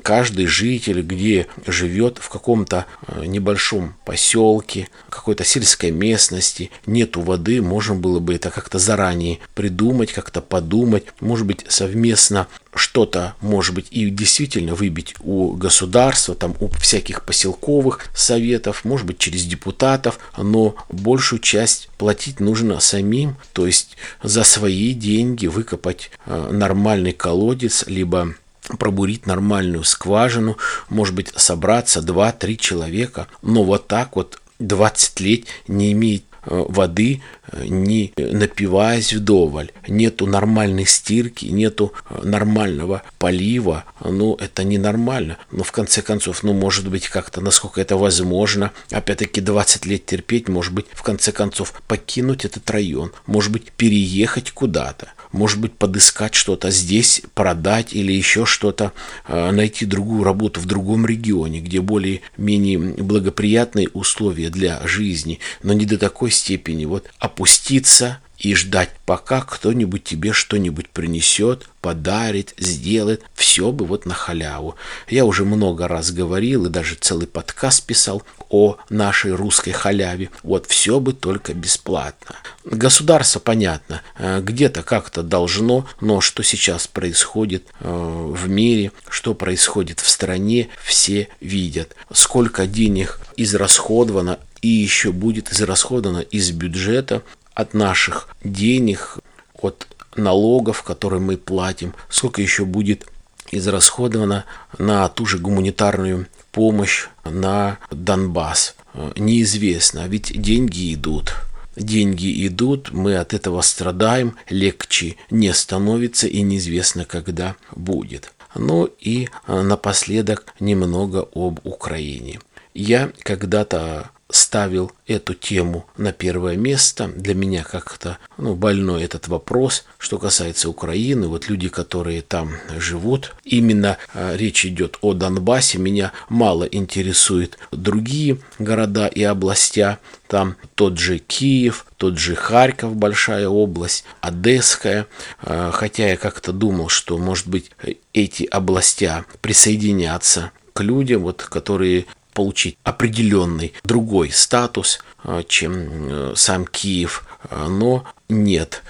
каждый 0.02 0.46
житель, 0.46 1.02
где 1.02 1.46
живет 1.66 2.18
в 2.18 2.28
каком-то 2.28 2.86
э, 3.06 3.24
небольшом 3.26 3.94
поселке, 4.04 4.88
какой-то 5.08 5.44
сельской 5.44 5.92
местности, 5.92 6.70
нету 6.86 7.20
воды, 7.20 7.62
можно 7.62 7.94
было 7.94 8.18
бы 8.18 8.34
это 8.34 8.50
как-то 8.50 8.78
заранее 8.78 9.38
придумать, 9.54 10.12
как-то 10.12 10.40
подумать, 10.40 11.04
может 11.20 11.46
быть, 11.46 11.64
совместно 11.68 12.48
что-то, 12.74 13.34
может 13.40 13.74
быть, 13.74 13.86
и 13.90 14.10
действительно 14.10 14.74
выбить 14.74 15.14
у 15.20 15.52
государства, 15.52 16.34
там, 16.34 16.54
у 16.60 16.68
всяких 16.68 17.24
поселковых 17.24 18.06
советов, 18.14 18.84
может 18.84 19.06
быть, 19.06 19.18
через 19.18 19.44
депутатов, 19.44 20.18
но 20.36 20.74
большую 20.90 21.40
часть 21.40 21.88
платить 21.98 22.40
нужно 22.40 22.80
самим, 22.80 23.36
то 23.52 23.66
есть 23.66 23.96
за 24.22 24.44
свои 24.44 24.92
деньги 24.92 25.46
выкопать 25.46 26.10
э, 26.26 26.50
нормальный 26.50 27.12
колодец, 27.12 27.84
либо 27.86 28.34
пробурить 28.78 29.26
нормальную 29.26 29.84
скважину, 29.84 30.56
может 30.88 31.14
быть, 31.14 31.32
собраться 31.36 32.00
2-3 32.00 32.56
человека, 32.56 33.28
но 33.42 33.62
вот 33.62 33.86
так 33.86 34.16
вот 34.16 34.40
20 34.58 35.20
лет 35.20 35.44
не 35.68 35.92
имеет 35.92 36.24
Э, 36.33 36.33
воды, 36.46 37.22
э, 37.50 37.66
не 37.66 38.12
напиваясь 38.16 39.12
вдоволь. 39.12 39.70
Нету 39.88 40.26
нормальной 40.26 40.86
стирки, 40.86 41.46
нету 41.46 41.92
э, 42.08 42.20
нормального 42.24 43.02
полива. 43.18 43.84
Ну, 44.02 44.34
это 44.34 44.64
ненормально. 44.64 45.38
Но 45.50 45.64
в 45.64 45.72
конце 45.72 46.02
концов, 46.02 46.42
ну, 46.42 46.52
может 46.52 46.88
быть, 46.88 47.08
как-то, 47.08 47.40
насколько 47.40 47.80
это 47.80 47.96
возможно, 47.96 48.72
опять-таки 48.90 49.40
20 49.40 49.86
лет 49.86 50.06
терпеть, 50.06 50.48
может 50.48 50.72
быть, 50.72 50.86
в 50.92 51.02
конце 51.02 51.32
концов, 51.32 51.72
покинуть 51.86 52.44
этот 52.44 52.68
район, 52.70 53.12
может 53.26 53.52
быть, 53.52 53.72
переехать 53.72 54.50
куда-то 54.50 55.08
может 55.32 55.58
быть, 55.58 55.72
подыскать 55.72 56.36
что-то 56.36 56.70
здесь, 56.70 57.20
продать 57.34 57.92
или 57.92 58.12
еще 58.12 58.46
что-то, 58.46 58.92
найти 59.28 59.84
другую 59.84 60.22
работу 60.22 60.60
в 60.60 60.66
другом 60.66 61.06
регионе, 61.06 61.60
где 61.60 61.80
более-менее 61.80 62.78
благоприятные 62.78 63.88
условия 63.88 64.48
для 64.48 64.80
жизни, 64.86 65.40
но 65.64 65.72
не 65.72 65.86
до 65.86 65.98
такой 65.98 66.30
степени. 66.34 66.84
Вот 66.84 67.06
опуститься 67.18 68.18
и 68.38 68.54
ждать, 68.54 68.90
пока 69.06 69.40
кто-нибудь 69.40 70.04
тебе 70.04 70.32
что-нибудь 70.32 70.90
принесет, 70.90 71.68
подарит, 71.80 72.54
сделает. 72.58 73.22
Все 73.34 73.72
бы 73.72 73.86
вот 73.86 74.06
на 74.06 74.14
халяву. 74.14 74.74
Я 75.08 75.24
уже 75.24 75.44
много 75.44 75.88
раз 75.88 76.10
говорил 76.10 76.66
и 76.66 76.70
даже 76.70 76.96
целый 76.96 77.26
подкаст 77.26 77.86
писал 77.86 78.22
о 78.50 78.76
нашей 78.90 79.32
русской 79.32 79.72
халяве. 79.72 80.30
Вот 80.42 80.66
все 80.66 81.00
бы 81.00 81.12
только 81.12 81.54
бесплатно. 81.54 82.36
Государство, 82.64 83.40
понятно, 83.40 84.02
э, 84.18 84.40
где-то 84.42 84.82
как-то 84.82 85.22
должно, 85.22 85.86
но 86.00 86.20
что 86.20 86.42
сейчас 86.42 86.86
происходит 86.86 87.66
э, 87.80 87.88
в 87.88 88.48
мире, 88.48 88.92
что 89.08 89.34
происходит 89.34 90.00
в 90.00 90.08
стране, 90.08 90.68
все 90.82 91.28
видят. 91.40 91.94
Сколько 92.12 92.66
денег 92.66 93.20
израсходовано 93.36 94.38
и 94.64 94.66
еще 94.66 95.12
будет 95.12 95.52
израсходовано 95.52 96.20
из 96.20 96.50
бюджета 96.50 97.20
от 97.52 97.74
наших 97.74 98.28
денег, 98.42 99.18
от 99.60 99.86
налогов, 100.16 100.82
которые 100.82 101.20
мы 101.20 101.36
платим, 101.36 101.92
сколько 102.08 102.40
еще 102.40 102.64
будет 102.64 103.06
израсходовано 103.50 104.46
на 104.78 105.06
ту 105.10 105.26
же 105.26 105.36
гуманитарную 105.36 106.28
помощь 106.50 107.08
на 107.24 107.76
Донбасс. 107.90 108.74
Неизвестно, 109.16 110.08
ведь 110.08 110.32
деньги 110.40 110.94
идут. 110.94 111.34
Деньги 111.76 112.46
идут, 112.46 112.90
мы 112.90 113.16
от 113.16 113.34
этого 113.34 113.60
страдаем, 113.60 114.34
легче 114.48 115.16
не 115.28 115.52
становится 115.52 116.26
и 116.26 116.40
неизвестно, 116.40 117.04
когда 117.04 117.56
будет. 117.76 118.32
Ну 118.54 118.88
и 118.98 119.28
напоследок 119.46 120.46
немного 120.58 121.28
об 121.34 121.60
Украине. 121.64 122.40
Я 122.72 123.12
когда-то 123.22 124.10
ставил 124.30 124.92
эту 125.06 125.34
тему 125.34 125.86
на 125.96 126.12
первое 126.12 126.56
место. 126.56 127.08
Для 127.08 127.34
меня 127.34 127.62
как-то 127.62 128.18
ну, 128.38 128.54
больной 128.54 129.04
этот 129.04 129.28
вопрос, 129.28 129.84
что 129.98 130.18
касается 130.18 130.68
Украины. 130.68 131.28
Вот 131.28 131.48
люди, 131.48 131.68
которые 131.68 132.22
там 132.22 132.52
живут, 132.78 133.34
именно 133.44 133.98
э, 134.14 134.36
речь 134.36 134.64
идет 134.64 134.98
о 135.02 135.12
Донбассе. 135.12 135.78
Меня 135.78 136.12
мало 136.28 136.64
интересуют 136.64 137.58
другие 137.70 138.38
города 138.58 139.06
и 139.06 139.22
областя. 139.22 139.98
Там 140.26 140.56
тот 140.74 140.98
же 140.98 141.18
Киев, 141.18 141.86
тот 141.96 142.18
же 142.18 142.34
Харьков, 142.34 142.96
большая 142.96 143.48
область, 143.48 144.04
Одесская. 144.20 145.06
Э, 145.42 145.70
хотя 145.72 146.08
я 146.08 146.16
как-то 146.16 146.52
думал, 146.52 146.88
что, 146.88 147.18
может 147.18 147.46
быть, 147.46 147.70
эти 148.14 148.44
областя 148.44 149.26
присоединятся 149.42 150.50
к 150.72 150.80
людям, 150.82 151.22
вот, 151.22 151.42
которые 151.42 152.06
получить 152.34 152.76
определенный 152.82 153.72
другой 153.84 154.30
статус, 154.30 154.98
э, 155.24 155.42
чем 155.48 155.72
э, 155.72 156.32
сам 156.36 156.66
Киев, 156.66 157.24
э, 157.48 157.66
но 157.68 158.04
нет. 158.28 158.82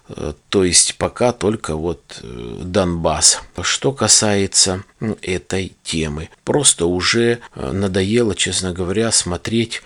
То 0.48 0.64
есть 0.64 0.96
пока 0.96 1.32
только 1.32 1.76
вот 1.76 2.20
Донбасс. 2.22 3.40
Что 3.62 3.92
касается 3.92 4.84
этой 5.22 5.72
темы, 5.82 6.30
просто 6.44 6.86
уже 6.86 7.40
надоело, 7.56 8.34
честно 8.34 8.72
говоря, 8.72 9.10
смотреть 9.10 9.82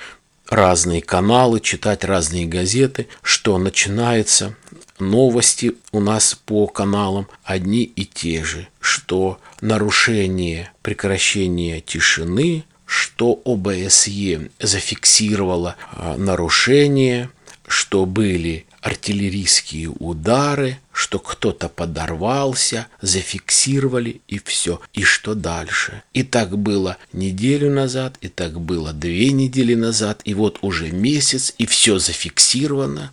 разные 0.48 1.02
каналы, 1.02 1.60
читать 1.60 2.04
разные 2.04 2.46
газеты, 2.46 3.08
что 3.22 3.58
начинается 3.58 4.54
новости 4.98 5.74
у 5.92 6.00
нас 6.00 6.34
по 6.34 6.66
каналам 6.66 7.28
одни 7.44 7.84
и 7.84 8.04
те 8.04 8.44
же, 8.44 8.68
что 8.80 9.38
нарушение 9.60 10.72
прекращения 10.82 11.80
тишины 11.80 12.64
что 12.88 13.42
ОБСЕ 13.44 14.48
зафиксировало 14.60 15.76
а, 15.92 16.16
нарушение, 16.16 17.28
что 17.66 18.06
были 18.06 18.64
артиллерийские 18.80 19.90
удары, 19.90 20.78
что 20.98 21.20
кто-то 21.20 21.68
подорвался, 21.68 22.88
зафиксировали 23.00 24.20
и 24.26 24.40
все. 24.44 24.80
И 24.94 25.04
что 25.04 25.36
дальше? 25.36 26.02
И 26.12 26.24
так 26.24 26.58
было 26.58 26.96
неделю 27.12 27.70
назад, 27.70 28.16
и 28.20 28.26
так 28.26 28.60
было 28.60 28.92
две 28.92 29.30
недели 29.30 29.76
назад, 29.76 30.22
и 30.24 30.34
вот 30.34 30.58
уже 30.60 30.90
месяц, 30.90 31.54
и 31.56 31.66
все 31.66 32.00
зафиксировано, 32.00 33.12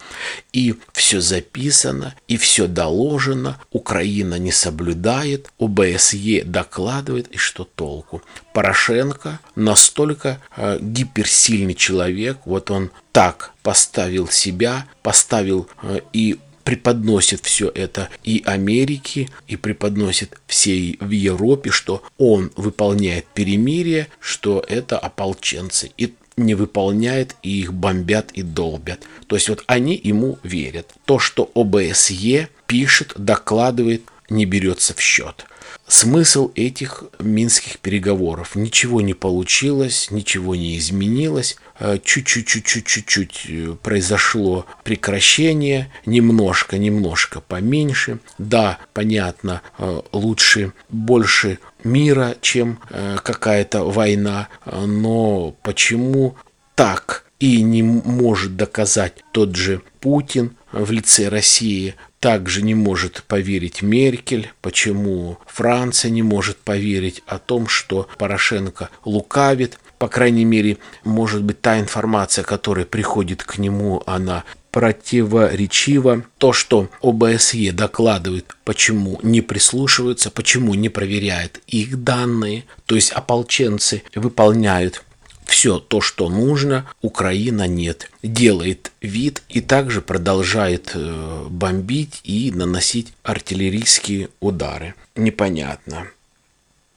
и 0.52 0.74
все 0.94 1.22
записано, 1.22 2.16
и 2.28 2.38
все 2.38 2.66
доложено. 2.66 3.62
Украина 3.72 4.40
не 4.40 4.52
соблюдает, 4.52 5.52
ОБСЕ 5.60 6.42
докладывает, 6.44 7.28
и 7.28 7.38
что 7.38 7.66
толку? 7.66 8.24
Порошенко 8.56 9.40
настолько 9.56 10.42
э, 10.58 10.80
гиперсильный 10.82 11.76
человек, 11.76 12.40
вот 12.46 12.72
он 12.72 12.90
так 13.12 13.54
поставил 13.62 14.28
себя, 14.28 14.88
поставил 15.04 15.70
э, 15.84 16.00
и 16.14 16.40
преподносит 16.66 17.46
все 17.46 17.72
это 17.74 18.10
и 18.24 18.44
Америке, 18.46 19.30
и 19.48 19.56
преподносит 19.56 20.38
всей 20.48 20.98
в 21.00 21.12
Европе, 21.12 21.70
что 21.70 22.04
он 22.18 22.52
выполняет 22.58 23.26
перемирие, 23.28 24.08
что 24.20 24.66
это 24.68 24.98
ополченцы. 24.98 25.92
И 25.98 26.14
не 26.38 26.56
выполняет, 26.56 27.36
и 27.44 27.62
их 27.62 27.74
бомбят 27.74 28.32
и 28.34 28.42
долбят. 28.42 29.02
То 29.28 29.36
есть 29.36 29.48
вот 29.48 29.64
они 29.68 30.00
ему 30.04 30.38
верят. 30.44 30.94
То, 31.06 31.20
что 31.20 31.50
ОБСЕ 31.56 32.50
пишет, 32.68 33.14
докладывает, 33.16 34.02
не 34.30 34.46
берется 34.46 34.94
в 34.94 35.00
счет. 35.00 35.46
Смысл 35.88 36.52
этих 36.56 37.04
минских 37.20 37.78
переговоров. 37.78 38.56
Ничего 38.56 39.02
не 39.02 39.14
получилось, 39.14 40.10
ничего 40.10 40.56
не 40.56 40.78
изменилось. 40.78 41.58
Э, 41.80 41.98
чуть-чуть-чуть-чуть-чуть 42.04 43.46
э, 43.48 43.76
произошло 43.82 44.66
прекращение, 44.84 45.92
немножко, 46.06 46.78
немножко 46.78 47.42
поменьше. 47.42 48.20
Да, 48.38 48.80
понятно, 48.94 49.62
э, 49.78 50.02
лучше, 50.12 50.74
больше 50.90 51.60
мира, 51.84 52.36
чем 52.42 52.80
какая-то 52.90 53.84
война, 53.84 54.48
но 54.66 55.56
почему 55.62 56.36
так 56.74 57.26
и 57.40 57.62
не 57.62 57.84
может 57.84 58.56
доказать 58.56 59.24
тот 59.32 59.56
же 59.56 59.82
Путин 60.00 60.56
в 60.72 60.92
лице 60.92 61.28
России, 61.30 61.96
также 62.20 62.64
не 62.64 62.74
может 62.74 63.24
поверить 63.28 63.84
Меркель, 63.84 64.52
почему 64.62 65.38
Франция 65.46 66.10
не 66.10 66.24
может 66.24 66.58
поверить 66.58 67.22
о 67.28 67.38
том, 67.38 67.68
что 67.68 68.10
Порошенко 68.18 68.90
лукавит. 69.04 69.78
По 69.98 70.08
крайней 70.08 70.46
мере, 70.46 70.78
может 71.04 71.44
быть, 71.44 71.62
та 71.62 71.80
информация, 71.80 72.44
которая 72.44 72.86
приходит 72.86 73.44
к 73.44 73.58
нему, 73.58 74.04
она 74.06 74.44
противоречиво. 74.72 76.24
То, 76.38 76.52
что 76.52 76.90
ОБСЕ 77.02 77.72
докладывает, 77.72 78.58
почему 78.66 79.20
не 79.24 79.40
прислушиваются, 79.40 80.32
почему 80.32 80.74
не 80.74 80.90
проверяют 80.90 81.62
их 81.68 82.04
данные, 82.04 82.66
то 82.86 82.96
есть 82.96 83.12
ополченцы 83.12 84.04
выполняют 84.16 85.04
все 85.46 85.80
то, 85.80 86.02
что 86.02 86.28
нужно, 86.28 86.86
Украина 87.02 87.68
нет. 87.68 88.12
Делает 88.22 88.92
вид 89.02 89.44
и 89.48 89.62
также 89.62 90.02
продолжает 90.02 90.92
э, 90.94 91.46
бомбить 91.50 92.20
и 92.24 92.52
наносить 92.52 93.14
артиллерийские 93.24 94.30
удары. 94.40 94.96
Непонятно. 95.16 96.08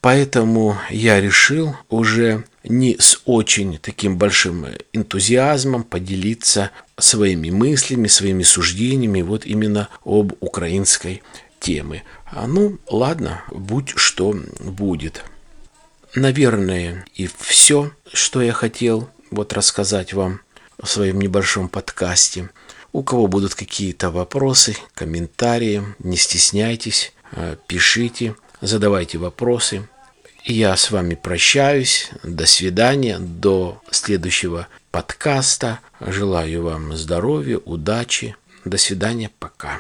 Поэтому 0.01 0.79
я 0.91 1.21
решил 1.21 1.77
уже 1.89 2.45
не 2.65 2.97
с 2.99 3.21
очень 3.25 3.79
таким 3.79 4.19
большим 4.19 4.67
энтузиазмом 4.93 5.85
поделиться 5.85 6.71
своими 6.99 7.51
мыслями, 7.51 8.09
своими 8.09 8.43
суждениями 8.43 9.23
вот 9.23 9.47
именно 9.47 9.89
об 10.05 10.33
украинской 10.41 11.23
теме. 11.61 12.05
А 12.27 12.47
ну, 12.47 12.79
ладно, 12.91 13.43
будь 13.51 13.91
что 13.97 14.35
будет. 14.61 15.25
Наверное, 16.15 17.05
и 17.15 17.29
все, 17.39 17.93
что 18.13 18.43
я 18.43 18.53
хотел 18.53 19.09
вот 19.31 19.53
рассказать 19.53 20.13
вам 20.13 20.41
в 20.81 20.87
своем 20.87 21.21
небольшом 21.21 21.69
подкасте. 21.69 22.51
У 22.93 23.03
кого 23.03 23.27
будут 23.27 23.55
какие-то 23.55 24.11
вопросы, 24.11 24.77
комментарии, 24.95 25.83
не 25.99 26.17
стесняйтесь, 26.17 27.13
э, 27.33 27.57
пишите, 27.67 28.35
задавайте 28.61 29.19
вопросы. 29.19 29.87
Я 30.51 30.79
с 30.79 30.91
вами 30.91 31.15
прощаюсь. 31.15 32.09
До 32.23 32.47
свидания. 32.47 33.19
До 33.19 33.83
следующего 33.91 34.67
подкаста. 34.91 35.81
Желаю 36.01 36.63
вам 36.63 36.97
здоровья, 36.97 37.59
удачи. 37.59 38.35
До 38.65 38.79
свидания. 38.79 39.31
Пока. 39.39 39.79